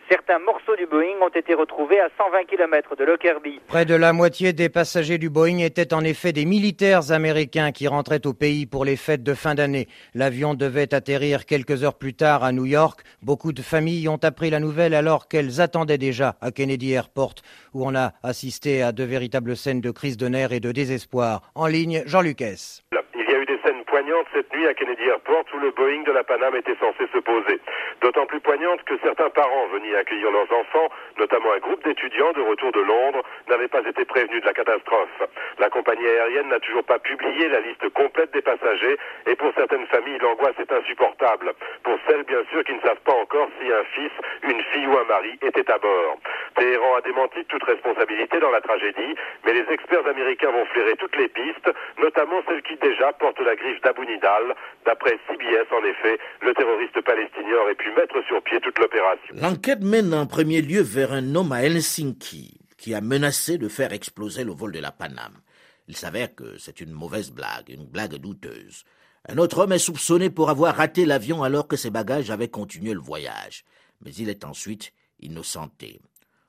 Certains 0.09 0.39
morceaux 0.39 0.77
du 0.77 0.87
Boeing 0.87 1.17
ont 1.23 1.29
été 1.29 1.55
retrouvés 1.55 1.99
à 1.99 2.09
120 2.19 2.45
km 2.45 2.95
de 2.97 3.05
Lockerbie. 3.05 3.61
Près 3.69 3.87
de 3.87 3.95
la 3.95 4.13
moitié 4.13 4.53
des 4.53 4.69
passagers 4.69 5.17
du 5.17 5.31
Boeing 5.31 5.59
étaient 5.59 5.95
en 5.95 6.03
effet 6.03 6.33
des 6.33 6.45
militaires 6.45 7.11
américains 7.11 7.73
qui 7.73 7.89
rentraient 7.89 8.27
au 8.27 8.35
pays 8.35 8.67
pour 8.67 8.85
les 8.85 8.97
fêtes 8.97 9.23
de 9.23 9.33
fin 9.33 9.55
d'année. 9.55 9.89
L'avion 10.15 10.55
devait 10.55 10.95
atterrir 10.95 11.47
quelques 11.47 11.85
heures 11.85 11.97
plus 11.97 12.15
tard 12.15 12.45
à 12.45 12.53
New 12.53 12.67
York. 12.67 13.01
Beaucoup 13.23 13.53
de 13.53 13.63
familles 13.63 14.09
ont 14.09 14.21
appris 14.23 14.51
la 14.51 14.61
nouvelle 14.61 14.95
alors 14.95 15.27
qu'elles 15.27 15.61
attendaient 15.63 15.99
déjà 15.99 16.37
à 16.41 16.51
Kennedy 16.51 16.93
Airport, 16.93 17.37
où 17.73 17.87
on 17.87 17.95
a 17.95 18.13
assisté 18.23 18.83
à 18.83 18.93
de 18.93 19.05
véritables 19.05 19.57
scènes 19.57 19.81
de 19.81 19.91
crise 19.91 20.17
de 20.17 20.29
nerfs 20.29 20.53
et 20.53 20.61
de 20.61 20.73
désespoir. 20.73 21.41
En 21.55 21.67
ligne, 21.67 22.03
Jean 22.05 22.21
Lucas. 22.21 22.83
Il 23.15 23.31
y 23.31 23.35
a 23.35 23.39
eu 23.41 23.47
des 23.47 23.59
scènes 23.65 23.84
poignante 23.95 24.27
cette 24.35 24.53
nuit 24.53 24.67
à 24.67 24.75
Kennedy 24.75 25.05
Airport 25.05 25.45
où 25.55 25.59
le 25.61 25.71
Boeing 25.71 26.03
de 26.03 26.11
la 26.11 26.25
Paname 26.25 26.57
était 26.57 26.75
censé 26.81 27.07
se 27.13 27.19
poser. 27.19 27.61
D'autant 28.01 28.27
plus 28.27 28.41
poignante 28.41 28.83
que 28.83 28.99
certains 28.99 29.31
parents 29.31 29.69
venus 29.69 29.95
accueillir 29.95 30.33
leurs 30.33 30.51
enfants, 30.51 30.89
notamment 31.17 31.53
un 31.53 31.61
groupe 31.61 31.85
d'étudiants 31.85 32.33
de 32.33 32.41
retour 32.41 32.73
de 32.73 32.81
Londres, 32.81 33.23
n'avaient 33.49 33.69
pas 33.69 33.87
été 33.87 34.05
prévenus 34.05 34.41
de 34.41 34.47
la 34.47 34.53
catastrophe. 34.53 35.23
La 35.61 35.71
compagnie 35.71 36.09
aérienne 36.09 36.49
n'a 36.49 36.59
toujours 36.59 36.83
pas 36.83 36.99
publié 36.99 37.47
la 37.47 37.61
liste 37.61 37.89
complète 37.91 38.33
des 38.33 38.43
passagers 38.43 38.99
et 39.29 39.37
pour 39.37 39.55
certaines 39.55 39.87
familles, 39.87 40.19
l'angoisse 40.19 40.59
est 40.59 40.73
insupportable. 40.73 41.53
Pour 41.85 41.97
celles, 42.09 42.25
bien 42.25 42.43
sûr, 42.51 42.65
qui 42.65 42.75
ne 42.75 42.81
savent 42.81 43.05
pas 43.05 43.15
encore 43.15 43.47
si 43.61 43.71
un 43.71 43.85
fils, 43.95 44.13
une 44.43 44.61
fille 44.73 44.89
ou 44.89 44.99
un 44.99 45.05
mari 45.05 45.39
était 45.41 45.71
à 45.71 45.79
bord. 45.79 46.19
Téhéran 46.57 46.97
a 46.97 47.01
démenti 47.03 47.45
toute 47.45 47.63
responsabilité 47.63 48.41
dans 48.41 48.51
la 48.51 48.61
tragédie, 48.61 49.15
mais 49.47 49.53
les 49.53 49.73
experts 49.73 50.07
américains 50.09 50.51
vont 50.51 50.67
flairer 50.67 50.97
toutes 50.97 51.17
les 51.17 51.29
pistes, 51.29 51.71
notamment 52.03 52.43
celles 52.49 52.63
qui 52.63 52.75
déjà 52.77 53.13
portent 53.13 53.39
la 53.39 53.55
griffe 53.55 53.84
d'Abu 53.85 54.07
Nidal. 54.07 54.55
D'après 54.85 55.19
CBS, 55.29 55.69
en 55.71 55.85
effet, 55.85 56.19
le 56.43 56.55
terroriste 56.55 57.01
palestinien 57.03 57.57
aurait 57.63 57.75
pu 57.75 57.91
mettre 57.93 58.23
sur 58.27 58.43
pied 58.43 58.59
toute 58.61 58.79
l'opération. 58.79 59.35
L'enquête 59.41 59.83
mène 59.83 60.13
en 60.15 60.27
premier 60.27 60.63
lieu 60.63 60.83
vers 60.83 61.13
un 61.13 61.35
homme 61.35 61.53
à 61.53 61.63
Helsinki 61.63 62.59
qui 62.77 62.95
a 62.95 63.01
menacé 63.01 63.59
de 63.59 63.69
faire 63.69 63.93
exploser 63.93 64.45
le 64.45 64.53
vol 64.53 64.73
de 64.73 64.81
la 64.81 64.93
Paname. 64.93 65.41
Il 65.89 65.97
s'avère 65.97 66.35
que 66.35 66.59
c'est 66.59 66.81
une 66.81 66.93
mauvaise 66.93 67.31
blague, 67.31 67.69
une 67.69 67.87
blague 67.87 68.17
douteuse. 68.17 68.85
Un 69.29 69.39
autre 69.39 69.61
homme 69.61 69.73
est 69.73 69.79
soupçonné 69.79 70.31
pour 70.31 70.51
avoir 70.51 70.77
raté 70.77 71.07
l'avion 71.07 71.43
alors 71.43 71.67
que 71.67 71.77
ses 71.77 71.91
bagages 71.91 72.31
avaient 72.31 72.49
continué 72.49 72.93
le 72.93 73.01
voyage. 73.01 73.65
Mais 74.03 74.13
il 74.15 74.29
est 74.29 74.45
ensuite 74.45 74.93
innocenté. 75.21 76.01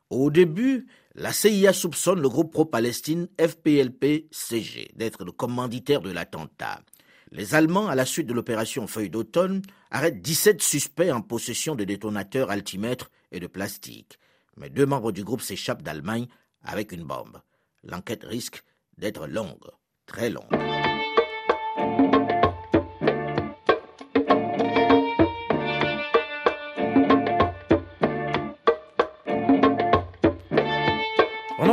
Au 0.09 0.29
début, 0.29 0.87
la 1.15 1.31
CIA 1.31 1.73
soupçonne 1.73 2.21
le 2.21 2.29
groupe 2.29 2.51
pro-Palestine 2.51 3.27
FPLP-CG 3.39 4.91
d'être 4.95 5.23
le 5.23 5.31
commanditaire 5.31 6.01
de 6.01 6.11
l'attentat. 6.11 6.81
Les 7.31 7.55
Allemands, 7.55 7.87
à 7.87 7.95
la 7.95 8.05
suite 8.05 8.27
de 8.27 8.33
l'opération 8.33 8.87
Feuille 8.87 9.09
d'automne, 9.09 9.61
arrêtent 9.91 10.21
17 10.21 10.61
suspects 10.61 11.11
en 11.11 11.21
possession 11.21 11.75
de 11.75 11.83
détonateurs 11.83 12.51
altimètres 12.51 13.11
et 13.31 13.39
de 13.39 13.47
plastique. 13.47 14.19
Mais 14.57 14.69
deux 14.69 14.85
membres 14.85 15.11
du 15.11 15.23
groupe 15.23 15.41
s'échappent 15.41 15.81
d'Allemagne 15.83 16.27
avec 16.61 16.91
une 16.91 17.03
bombe. 17.03 17.41
L'enquête 17.83 18.23
risque 18.23 18.63
d'être 18.97 19.27
longue, 19.27 19.69
très 20.05 20.29
longue. 20.29 20.45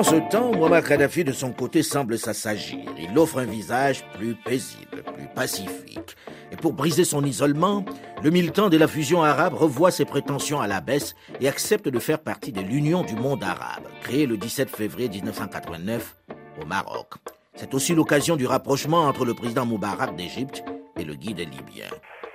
Pendant 0.03 0.17
ce 0.17 0.31
temps, 0.31 0.51
Muammar 0.51 0.83
Kadhafi 0.83 1.23
de 1.23 1.31
son 1.31 1.53
côté 1.53 1.85
semble 1.85 2.19
s'assagir. 2.19 2.81
Il 2.99 3.17
offre 3.17 3.39
un 3.39 3.45
visage 3.45 4.03
plus 4.15 4.35
paisible, 4.35 5.05
plus 5.05 5.29
pacifique. 5.33 6.17
Et 6.51 6.57
pour 6.57 6.73
briser 6.73 7.05
son 7.05 7.25
isolement, 7.25 7.85
le 8.21 8.31
militant 8.31 8.69
de 8.69 8.77
la 8.77 8.89
fusion 8.89 9.23
arabe 9.23 9.55
revoit 9.55 9.93
ses 9.93 10.05
prétentions 10.05 10.61
à 10.61 10.67
la 10.67 10.81
baisse 10.81 11.15
et 11.41 11.47
accepte 11.47 11.87
de 11.89 12.01
faire 12.01 12.19
partie 12.19 12.51
de 12.51 12.61
l'Union 12.61 13.03
du 13.03 13.15
monde 13.15 13.45
arabe, 13.45 13.85
créée 14.03 14.27
le 14.27 14.37
17 14.37 14.75
février 14.75 15.09
1989 15.09 16.17
au 16.61 16.67
Maroc. 16.67 17.15
C'est 17.55 17.73
aussi 17.73 17.95
l'occasion 17.95 18.35
du 18.35 18.47
rapprochement 18.47 19.03
entre 19.03 19.25
le 19.25 19.35
président 19.35 19.67
Moubarak 19.67 20.17
d'Égypte 20.17 20.65
et 20.99 21.05
le 21.05 21.15
guide 21.15 21.39
libyen. 21.39 21.87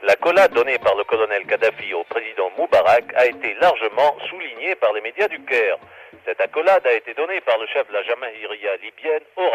L'accolade 0.03 0.53
donnée 0.53 0.79
par 0.79 0.95
le 0.95 1.03
colonel 1.03 1.45
Kadhafi 1.45 1.93
au 1.93 2.05
président 2.05 2.49
Moubarak 2.57 3.13
a 3.17 3.25
été 3.25 3.55
largement 3.59 4.15
soulignée 4.29 4.75
par 4.75 4.93
les 4.93 5.01
médias 5.01 5.27
du 5.27 5.43
Caire. 5.43 5.77
Cette 6.25 6.41
accolade 6.41 6.85
a 6.85 6.93
été 6.93 7.13
donnée 7.13 7.41
par 7.41 7.57
le 7.57 7.67
chef 7.67 7.87
de 7.87 7.93
la 7.93 8.03
Jamahiria 8.03 8.75
libyenne 8.77 9.23
au 9.35 9.49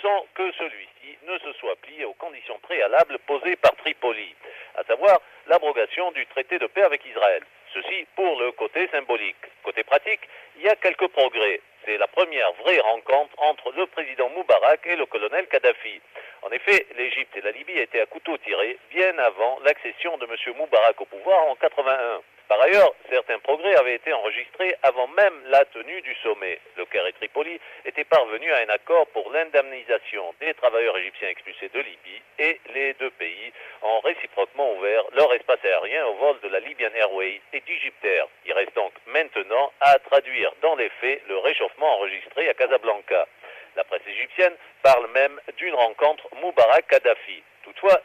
sans 0.00 0.26
que 0.34 0.52
celui-ci 0.52 1.18
ne 1.26 1.38
se 1.38 1.52
soit 1.58 1.76
plié 1.76 2.04
aux 2.04 2.14
conditions 2.14 2.58
préalables 2.60 3.18
posées 3.26 3.56
par 3.56 3.74
Tripoli, 3.76 4.34
à 4.76 4.84
savoir 4.84 5.20
l'abrogation 5.46 6.10
du 6.12 6.26
traité 6.26 6.58
de 6.58 6.66
paix 6.66 6.82
avec 6.82 7.04
Israël. 7.04 7.42
Ceci 7.72 8.06
pour 8.16 8.38
le 8.40 8.52
côté 8.52 8.88
symbolique. 8.88 9.36
Côté 9.62 9.84
pratique, 9.84 10.20
il 10.56 10.62
y 10.62 10.68
a 10.68 10.76
quelques 10.76 11.08
progrès. 11.08 11.60
C'est 11.84 11.98
la 11.98 12.06
première 12.06 12.52
vraie 12.54 12.80
rencontre 12.80 13.34
entre 13.38 13.72
le 13.72 13.86
président 13.86 14.28
Moubarak 14.30 14.86
et 14.86 14.96
le 14.96 15.06
colonel 15.06 15.46
Kadhafi. 15.48 16.00
En 16.42 16.50
effet, 16.50 16.86
l'Égypte 16.96 17.36
et 17.36 17.40
la 17.40 17.50
Libye 17.50 17.78
étaient 17.78 18.00
à 18.00 18.06
couteau 18.06 18.36
tiré 18.38 18.78
bien 18.90 19.16
avant 19.18 19.58
l'accession 19.64 20.16
de 20.18 20.26
M. 20.26 20.54
Moubarak 20.56 21.00
au 21.00 21.06
pouvoir 21.06 21.46
en 21.48 21.56
81. 21.56 22.20
Par 22.52 22.64
ailleurs, 22.64 22.92
certains 23.08 23.38
progrès 23.38 23.74
avaient 23.76 23.94
été 23.94 24.12
enregistrés 24.12 24.76
avant 24.82 25.08
même 25.08 25.32
la 25.46 25.64
tenue 25.64 26.02
du 26.02 26.14
sommet. 26.16 26.60
Le 26.76 26.84
Caire 26.84 27.06
et 27.06 27.14
Tripoli 27.14 27.58
étaient 27.86 28.04
parvenus 28.04 28.52
à 28.52 28.58
un 28.58 28.68
accord 28.68 29.06
pour 29.06 29.32
l'indemnisation 29.32 30.34
des 30.38 30.52
travailleurs 30.52 30.98
égyptiens 30.98 31.30
expulsés 31.30 31.70
de 31.70 31.80
Libye 31.80 32.22
et 32.38 32.60
les 32.74 32.92
deux 33.00 33.10
pays 33.12 33.52
ont 33.80 34.00
réciproquement 34.00 34.70
ouvert 34.74 35.02
leur 35.14 35.32
espace 35.32 35.64
aérien 35.64 36.04
au 36.08 36.14
vol 36.16 36.40
de 36.42 36.48
la 36.48 36.60
Libyan 36.60 36.90
Airways 36.94 37.40
et 37.54 37.60
d'Egyptair. 37.60 38.26
Il 38.44 38.52
reste 38.52 38.76
donc 38.76 38.92
maintenant 39.06 39.72
à 39.80 39.98
traduire 40.00 40.52
dans 40.60 40.76
les 40.76 40.90
faits 41.00 41.22
le 41.28 41.38
réchauffement 41.38 42.00
enregistré 42.00 42.50
à 42.50 42.52
Casablanca. 42.52 43.28
La 43.76 43.84
presse 43.84 44.06
égyptienne 44.06 44.54
parle 44.82 45.10
même 45.12 45.40
d'une 45.56 45.74
rencontre 45.74 46.28
Moubarak-Kadhafi. 46.42 47.44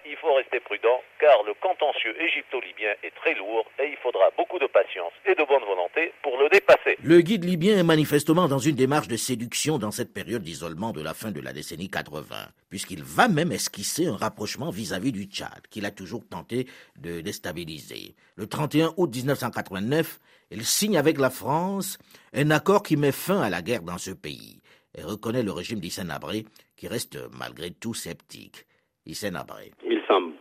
Il 0.06 0.16
faut 0.18 0.34
rester 0.34 0.60
prudent 0.60 1.02
car 1.20 1.44
le 1.44 1.54
contentieux 1.62 2.20
égypto-libyen 2.20 2.96
est 3.04 3.13
très 3.16 3.36
lourd 3.36 3.66
et 3.80 3.88
il 3.88 3.98
faudra 3.98 4.32
beaucoup 4.36 4.58
de 4.58 4.66
patience 4.66 5.13
et 5.26 5.36
de 5.36 5.44
bonne 5.44 5.63
volonté 5.63 6.12
pour 6.24 6.38
le 6.38 6.50
dépasser. 6.50 6.98
Le 7.04 7.22
guide 7.22 7.44
libyen 7.44 7.78
est 7.78 7.84
manifestement 7.84 8.48
dans 8.48 8.58
une 8.58 8.76
démarche 8.76 9.08
de 9.08 9.18
séduction 9.18 9.78
dans 9.78 9.92
cette 9.92 10.13
période 10.13 10.42
d'isolement 10.42 10.94
de 10.94 11.02
la 11.02 11.13
fin 11.13 11.30
de 11.30 11.40
la 11.40 11.54
décennie 11.54 11.90
80, 11.90 12.36
puisqu'il 12.70 13.04
va 13.04 13.28
même 13.28 13.52
esquisser 13.52 14.08
un 14.08 14.16
rapprochement 14.16 14.72
vis-à-vis 14.72 15.12
du 15.12 15.26
Tchad, 15.26 15.68
qu'il 15.70 15.86
a 15.86 15.92
toujours 15.92 16.28
tenté 16.28 16.66
de 17.00 17.22
déstabiliser. 17.22 18.16
Le 18.36 18.48
31 18.48 18.94
août 18.98 19.13
1989, 19.13 20.18
il 20.50 20.66
signe 20.66 20.98
avec 20.98 21.20
la 21.20 21.30
France 21.30 22.00
un 22.34 22.50
accord 22.50 22.82
qui 22.82 22.98
met 22.98 23.12
fin 23.12 23.42
à 23.42 23.50
la 23.50 23.62
guerre 23.62 23.84
dans 23.84 24.00
ce 24.00 24.12
pays 24.12 24.62
et 24.96 25.04
reconnaît 25.04 25.44
le 25.44 25.52
régime 25.52 25.80
d'Hissène 25.80 26.10
Abré, 26.10 26.46
qui 26.76 26.88
reste 26.88 27.20
malgré 27.32 27.70
tout 27.70 27.94
sceptique. 27.94 28.66
Il 29.86 30.02
semble 30.08 30.34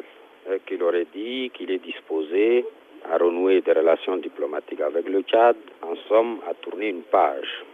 qu'il 0.66 0.82
aurait 0.82 1.06
dit 1.14 1.50
qu'il 1.54 1.70
est 1.70 1.78
disposé 1.78 2.64
à 3.10 3.16
renouer 3.18 3.60
des 3.60 3.72
relations 3.72 4.16
diplomatiques 4.16 4.80
avec 4.80 5.08
le 5.08 5.22
Tchad, 5.22 5.56
en 5.82 5.94
somme 6.08 6.40
à 6.48 6.54
tourner 6.54 6.88
une 6.88 7.02
page. 7.02 7.64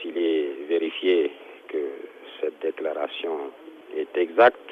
S'il 0.00 0.18
est 0.18 0.66
vérifié 0.68 1.30
que 1.68 1.78
cette 2.40 2.60
déclaration 2.60 3.52
est 3.96 4.14
exacte, 4.18 4.70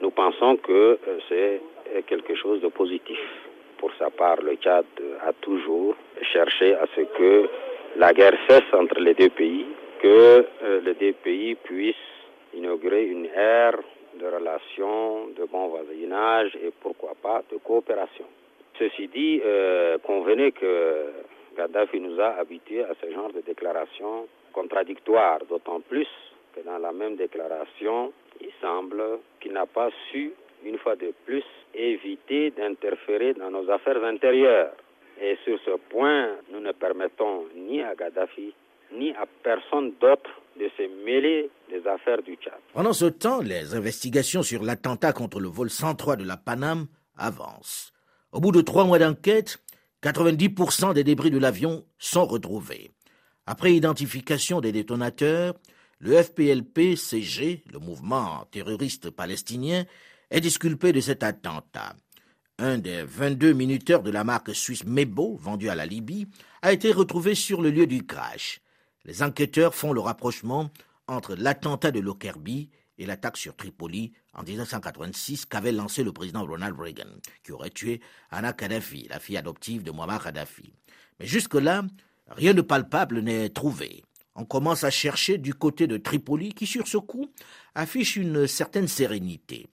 nous 0.00 0.10
pensons 0.10 0.56
que 0.56 0.98
c'est 1.28 1.60
quelque 2.06 2.34
chose 2.34 2.60
de 2.60 2.68
positif. 2.68 3.20
Pour 3.78 3.92
sa 3.98 4.10
part, 4.10 4.40
le 4.42 4.54
Tchad 4.56 4.86
a 5.24 5.32
toujours 5.34 5.94
cherché 6.32 6.74
à 6.74 6.86
ce 6.96 7.02
que 7.02 7.48
la 7.96 8.12
guerre 8.12 8.38
cesse 8.48 8.72
entre 8.72 8.98
les 9.00 9.14
deux 9.14 9.30
pays, 9.30 9.66
que 10.00 10.44
les 10.84 10.94
deux 10.94 11.12
pays 11.12 11.54
puissent 11.54 11.94
inaugurer 12.54 13.04
une 13.04 13.26
ère 13.26 13.78
de 14.22 14.28
relations, 14.28 15.28
de 15.36 15.44
bon 15.44 15.68
voisinage 15.68 16.56
et 16.56 16.70
pourquoi 16.80 17.14
pas 17.20 17.42
de 17.50 17.56
coopération. 17.58 18.24
Ceci 18.78 19.08
dit, 19.08 19.40
euh, 19.44 19.98
convenez 19.98 20.52
que 20.52 21.12
Gaddafi 21.56 22.00
nous 22.00 22.18
a 22.20 22.28
habitués 22.38 22.84
à 22.84 22.94
ce 23.00 23.10
genre 23.12 23.32
de 23.32 23.40
déclarations 23.40 24.26
contradictoires, 24.52 25.40
d'autant 25.48 25.80
plus 25.80 26.08
que 26.54 26.60
dans 26.60 26.78
la 26.78 26.92
même 26.92 27.16
déclaration, 27.16 28.12
il 28.40 28.50
semble 28.60 29.02
qu'il 29.40 29.52
n'a 29.52 29.66
pas 29.66 29.90
su, 30.10 30.32
une 30.64 30.78
fois 30.78 30.96
de 30.96 31.12
plus, 31.26 31.44
éviter 31.74 32.50
d'interférer 32.50 33.34
dans 33.34 33.50
nos 33.50 33.68
affaires 33.70 34.02
intérieures. 34.04 34.72
Et 35.20 35.36
sur 35.44 35.58
ce 35.64 35.72
point, 35.90 36.28
nous 36.50 36.60
ne 36.60 36.72
permettons 36.72 37.46
ni 37.54 37.82
à 37.82 37.94
Gaddafi, 37.94 38.54
ni 38.92 39.10
à 39.12 39.24
personne 39.42 39.92
d'autre 40.00 40.30
de 40.56 40.68
se 40.76 40.82
mêler 41.04 41.50
affaires 41.86 42.22
du 42.22 42.34
Tchad. 42.36 42.58
Pendant 42.72 42.92
ce 42.92 43.06
temps, 43.06 43.40
les 43.40 43.74
investigations 43.74 44.42
sur 44.42 44.62
l'attentat 44.62 45.12
contre 45.12 45.40
le 45.40 45.48
vol 45.48 45.70
103 45.70 46.16
de 46.16 46.24
la 46.24 46.36
Paname 46.36 46.86
avancent. 47.16 47.92
Au 48.32 48.40
bout 48.40 48.52
de 48.52 48.60
trois 48.60 48.84
mois 48.84 48.98
d'enquête, 48.98 49.58
90% 50.02 50.94
des 50.94 51.04
débris 51.04 51.30
de 51.30 51.38
l'avion 51.38 51.84
sont 51.98 52.26
retrouvés. 52.26 52.90
Après 53.46 53.74
identification 53.74 54.60
des 54.60 54.72
détonateurs, 54.72 55.54
le 55.98 56.20
FPLP-CG, 56.20 57.62
le 57.72 57.78
mouvement 57.78 58.44
terroriste 58.50 59.10
palestinien, 59.10 59.84
est 60.30 60.40
disculpé 60.40 60.92
de 60.92 61.00
cet 61.00 61.22
attentat. 61.22 61.94
Un 62.58 62.78
des 62.78 63.02
22 63.02 63.52
minuteurs 63.52 64.02
de 64.02 64.10
la 64.10 64.24
marque 64.24 64.54
suisse 64.54 64.84
Mebo, 64.84 65.36
vendu 65.36 65.68
à 65.68 65.74
la 65.74 65.86
Libye, 65.86 66.26
a 66.62 66.72
été 66.72 66.92
retrouvé 66.92 67.34
sur 67.34 67.62
le 67.62 67.70
lieu 67.70 67.86
du 67.86 68.04
crash. 68.04 68.60
Les 69.04 69.22
enquêteurs 69.22 69.74
font 69.74 69.92
le 69.92 70.00
rapprochement 70.00 70.70
entre 71.12 71.34
l'attentat 71.34 71.90
de 71.90 72.00
Lockerbie 72.00 72.70
et 72.98 73.06
l'attaque 73.06 73.36
sur 73.36 73.56
Tripoli 73.56 74.12
en 74.34 74.42
1986 74.42 75.46
qu'avait 75.46 75.72
lancé 75.72 76.04
le 76.04 76.12
président 76.12 76.44
Ronald 76.44 76.78
Reagan, 76.78 77.08
qui 77.42 77.52
aurait 77.52 77.70
tué 77.70 78.00
Anna 78.30 78.52
Kadhafi, 78.52 79.06
la 79.08 79.18
fille 79.18 79.36
adoptive 79.36 79.82
de 79.82 79.90
Muammar 79.90 80.22
Kadhafi. 80.22 80.72
Mais 81.18 81.26
jusque-là, 81.26 81.84
rien 82.28 82.54
de 82.54 82.62
palpable 82.62 83.20
n'est 83.20 83.48
trouvé. 83.48 84.02
On 84.34 84.44
commence 84.44 84.84
à 84.84 84.90
chercher 84.90 85.38
du 85.38 85.52
côté 85.52 85.86
de 85.86 85.98
Tripoli 85.98 86.54
qui, 86.54 86.66
sur 86.66 86.88
ce 86.88 86.96
coup, 86.96 87.30
affiche 87.74 88.16
une 88.16 88.46
certaine 88.46 88.88
sérénité. 88.88 89.68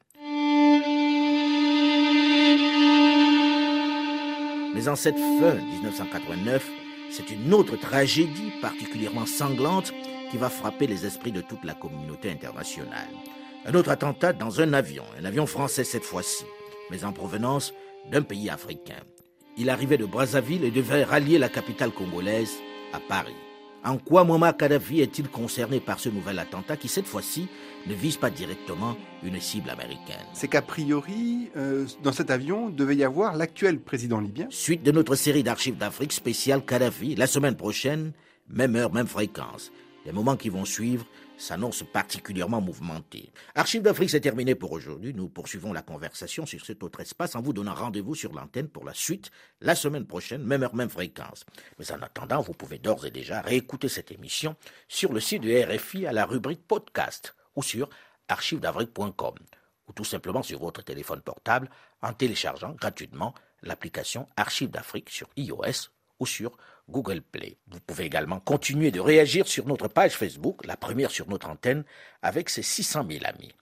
Mais 4.75 4.87
en 4.87 4.95
cette 4.95 5.17
fin 5.17 5.55
1989, 5.55 6.69
c'est 7.09 7.31
une 7.31 7.53
autre 7.53 7.75
tragédie 7.77 8.51
particulièrement 8.61 9.25
sanglante 9.25 9.93
qui 10.29 10.37
va 10.37 10.49
frapper 10.49 10.87
les 10.87 11.05
esprits 11.05 11.31
de 11.31 11.41
toute 11.41 11.63
la 11.63 11.73
communauté 11.73 12.31
internationale. 12.31 13.09
Un 13.65 13.73
autre 13.73 13.89
attentat 13.89 14.33
dans 14.33 14.61
un 14.61 14.73
avion, 14.73 15.03
un 15.19 15.25
avion 15.25 15.45
français 15.45 15.83
cette 15.83 16.05
fois-ci, 16.05 16.45
mais 16.91 17.03
en 17.03 17.11
provenance 17.11 17.73
d'un 18.11 18.21
pays 18.21 18.49
africain. 18.49 19.03
Il 19.57 19.69
arrivait 19.69 19.97
de 19.97 20.05
Brazzaville 20.05 20.63
et 20.63 20.71
devait 20.71 21.03
rallier 21.03 21.37
la 21.37 21.49
capitale 21.49 21.91
congolaise 21.91 22.53
à 22.93 22.99
Paris. 22.99 23.35
En 23.83 23.97
quoi 23.97 24.25
Muammar 24.25 24.57
Kadhafi 24.57 24.99
est-il 24.99 25.29
concerné 25.29 25.79
par 25.79 25.99
ce 25.99 26.09
nouvel 26.09 26.37
attentat 26.39 26.75
qui, 26.75 26.89
cette 26.89 27.05
fois-ci, 27.05 27.47
ne 27.87 27.93
vise 27.93 28.17
pas 28.17 28.29
directement 28.29 28.97
une 29.23 29.39
cible 29.39 29.69
américaine? 29.69 30.25
C'est 30.33 30.49
qu'a 30.49 30.61
priori, 30.61 31.49
euh, 31.55 31.85
dans 32.03 32.11
cet 32.11 32.29
avion, 32.29 32.69
devait 32.69 32.97
y 32.97 33.05
avoir 33.05 33.37
l'actuel 33.37 33.79
président 33.79 34.19
libyen. 34.19 34.47
Suite 34.49 34.83
de 34.83 34.91
notre 34.91 35.15
série 35.15 35.43
d'archives 35.43 35.77
d'Afrique 35.77 36.11
spéciale 36.11 36.63
Kadhafi, 36.65 37.15
la 37.15 37.27
semaine 37.27 37.55
prochaine, 37.55 38.11
même 38.49 38.75
heure, 38.75 38.91
même 38.91 39.07
fréquence. 39.07 39.71
Les 40.05 40.11
moments 40.11 40.37
qui 40.37 40.49
vont 40.49 40.65
suivre 40.65 41.05
s'annonce 41.37 41.83
particulièrement 41.83 42.61
mouvementé. 42.61 43.31
Archive 43.55 43.81
d'Afrique, 43.81 44.09
c'est 44.09 44.21
terminé 44.21 44.55
pour 44.55 44.71
aujourd'hui. 44.71 45.13
Nous 45.13 45.29
poursuivons 45.29 45.73
la 45.73 45.81
conversation 45.81 46.45
sur 46.45 46.65
cet 46.65 46.83
autre 46.83 47.01
espace 47.01 47.35
en 47.35 47.41
vous 47.41 47.53
donnant 47.53 47.73
rendez-vous 47.73 48.15
sur 48.15 48.33
l'antenne 48.33 48.69
pour 48.69 48.85
la 48.85 48.93
suite 48.93 49.31
la 49.61 49.75
semaine 49.75 50.05
prochaine, 50.05 50.43
même 50.43 50.63
heure, 50.63 50.75
même 50.75 50.89
fréquence. 50.89 51.45
Mais 51.77 51.91
en 51.91 52.01
attendant, 52.01 52.41
vous 52.41 52.53
pouvez 52.53 52.77
d'ores 52.77 53.05
et 53.05 53.11
déjà 53.11 53.41
réécouter 53.41 53.89
cette 53.89 54.11
émission 54.11 54.55
sur 54.87 55.13
le 55.13 55.19
site 55.19 55.43
de 55.43 55.63
RFI 55.63 56.07
à 56.07 56.11
la 56.11 56.25
rubrique 56.25 56.65
podcast 56.67 57.35
ou 57.55 57.63
sur 57.63 57.89
archivedafrique.com 58.27 59.35
ou 59.87 59.93
tout 59.93 60.05
simplement 60.05 60.43
sur 60.43 60.59
votre 60.59 60.83
téléphone 60.83 61.21
portable 61.21 61.69
en 62.01 62.13
téléchargeant 62.13 62.73
gratuitement 62.73 63.33
l'application 63.63 64.27
Archive 64.37 64.69
d'Afrique 64.69 65.09
sur 65.09 65.27
iOS 65.35 65.89
ou 66.19 66.25
sur 66.25 66.57
Google 66.89 67.21
Play. 67.21 67.57
Vous 67.71 67.79
pouvez 67.79 68.05
également 68.05 68.39
continuer 68.39 68.91
de 68.91 68.99
réagir 68.99 69.47
sur 69.47 69.65
notre 69.65 69.87
page 69.87 70.13
Facebook, 70.13 70.65
la 70.65 70.75
première 70.77 71.11
sur 71.11 71.27
notre 71.29 71.49
antenne, 71.49 71.83
avec 72.21 72.49
ses 72.49 72.63
600 72.63 73.05
000 73.09 73.25
amis. 73.25 73.53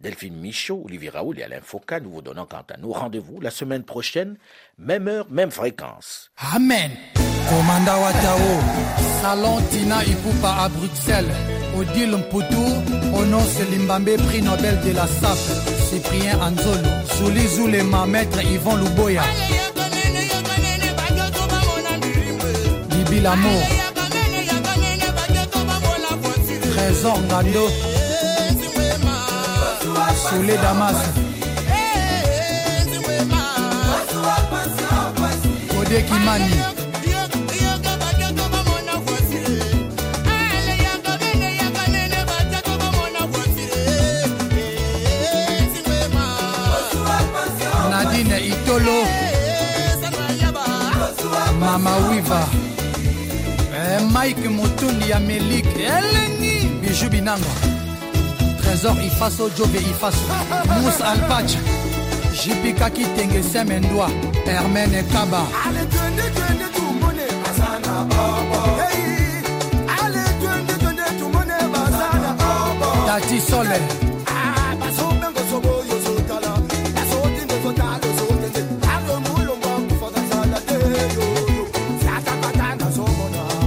Delphine 0.00 0.36
Michaud, 0.36 0.82
Olivier 0.84 1.10
Raoul 1.10 1.38
et 1.38 1.44
Alain 1.44 1.60
Foucault, 1.62 2.00
nous 2.02 2.10
vous 2.10 2.22
donnons 2.22 2.46
quant 2.46 2.64
à 2.68 2.76
nous 2.76 2.92
rendez-vous 2.92 3.40
la 3.40 3.50
semaine 3.50 3.84
prochaine, 3.84 4.36
même 4.76 5.08
heure, 5.08 5.30
même 5.30 5.50
fréquence. 5.50 6.30
Amen. 6.54 6.90
Commanda 7.48 7.98
Watao, 7.98 8.38
Salon 9.22 9.62
Tina 9.70 10.02
Ipupa 10.04 10.64
à 10.64 10.68
Bruxelles, 10.68 11.32
Odile 11.78 12.16
Mputu, 12.16 13.14
Ononce 13.14 13.60
Limbambe, 13.70 14.16
prix 14.26 14.42
Nobel 14.42 14.78
de 14.80 14.92
la 14.92 15.06
SAP, 15.06 15.38
Cyprien 15.88 16.40
Anzolo, 16.40 16.88
Souli 17.06 17.46
Zulema, 17.46 18.06
Maître 18.06 18.42
Yvon 18.42 18.76
Louboya. 18.76 19.22
L'amour. 23.20 23.62
Trésor 26.74 27.18
Ngando 27.22 27.68
Soulé 30.30 30.56
Damas. 30.56 30.96
Kodé 35.68 36.02
Kimani. 36.02 36.54
Nadine 47.90 48.38
Itolo. 48.50 49.04
Mama 51.60 51.96
Wiva 52.08 52.73
mike 54.00 54.48
motundi 54.48 55.10
ya 55.10 55.20
melike 55.20 55.82
elengi 55.82 56.68
biju 56.80 57.10
binanga 57.10 57.46
trésor 58.62 58.96
ifaso 59.06 59.50
jobe 59.50 59.78
ifaso. 59.78 60.18
Mus 60.82 61.00
alpach 61.00 61.56
jipika 62.44 62.90
kitenge 62.90 63.42
semendwa 63.42 64.10
hermene 64.46 65.02
kaba. 65.02 65.46
Tati 73.06 73.40
sole 73.40 74.03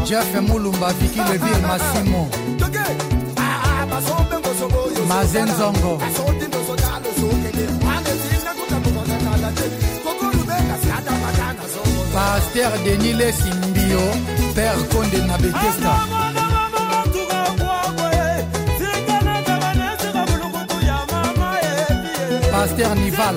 jeff 0.08 0.42
mulumba 0.42 0.94
viki 0.94 1.20
levir 1.20 1.62
masimo 1.68 2.30
mazenzongo 5.08 6.00
paster 12.14 12.72
denis 12.84 13.16
lesimbio 13.16 14.02
père 14.56 14.82
konde 14.92 15.20
na 15.28 15.38
betesta 15.38 15.94
paster 22.52 22.96
nival 22.96 23.36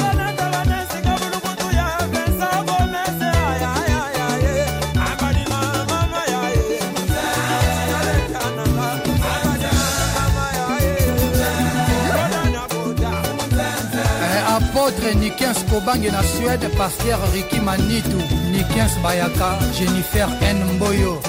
Nikens 15.15 15.65
Kobange 15.71 16.11
na 16.11 16.23
Suède, 16.23 16.69
pasteur 16.77 17.19
Ricky 17.33 17.61
Manitou, 17.61 18.19
Nikens 18.53 18.99
Bayaka, 19.03 19.59
Jennifer 19.79 20.29
N. 20.43 20.59
Mboyo. 20.75 21.21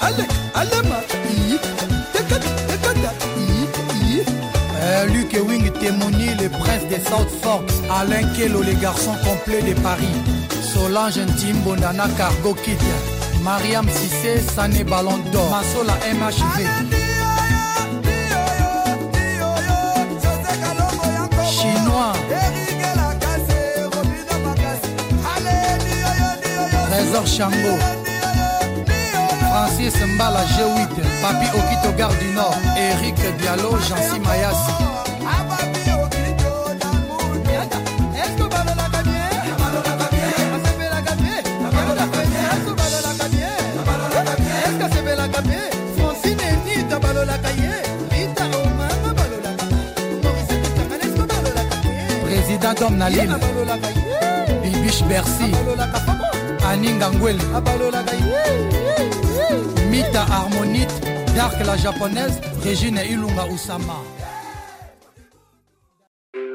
Allez, 0.00 0.26
allez, 0.54 0.88
ma. 0.88 1.00
Euh, 4.84 5.06
Wing 5.46 5.70
Témoni, 5.80 6.34
le 6.40 6.48
prince 6.48 6.84
des 6.88 7.00
South 7.08 7.30
Forks. 7.42 7.70
Alain 7.90 8.26
Kello, 8.36 8.62
les 8.62 8.74
garçons 8.74 9.14
complets 9.24 9.62
de 9.62 9.74
Paris. 9.80 10.14
Solange 10.74 11.18
Ntimbo, 11.18 11.76
Nana 11.76 12.08
Cargo 12.16 12.54
Kid. 12.54 12.78
Mariam 13.42 13.86
Sissé, 13.88 14.40
Sané 14.40 14.84
Ballon 14.84 15.18
d'Or. 15.32 15.50
Masola 15.50 15.94
MHV. 16.12 17.01
Trésor 27.12 27.26
Chango 27.26 27.76
Francis 29.50 29.94
Mbala 30.14 30.44
G8 30.44 30.96
Papi 31.20 31.46
Okito 31.54 31.92
Gare 31.94 32.14
du 32.18 32.32
Nord. 32.32 32.56
Eric 32.74 33.16
Diallo 33.38 33.76
Jancy 33.86 34.18
Mayasi 34.20 34.72
Président 52.24 52.72
Dom 52.80 52.96
Nalim. 52.96 53.36
Bibiche 54.62 55.04
Bercy 55.04 55.52
aninga 56.68 57.10
ngwele. 57.10 57.42
Mita 59.90 60.20
harmonite 60.24 60.94
dark 61.36 61.66
la 61.66 61.76
japonaise 61.76 62.40
régine 62.64 63.02
ilunga 63.04 63.44
usama 63.44 63.94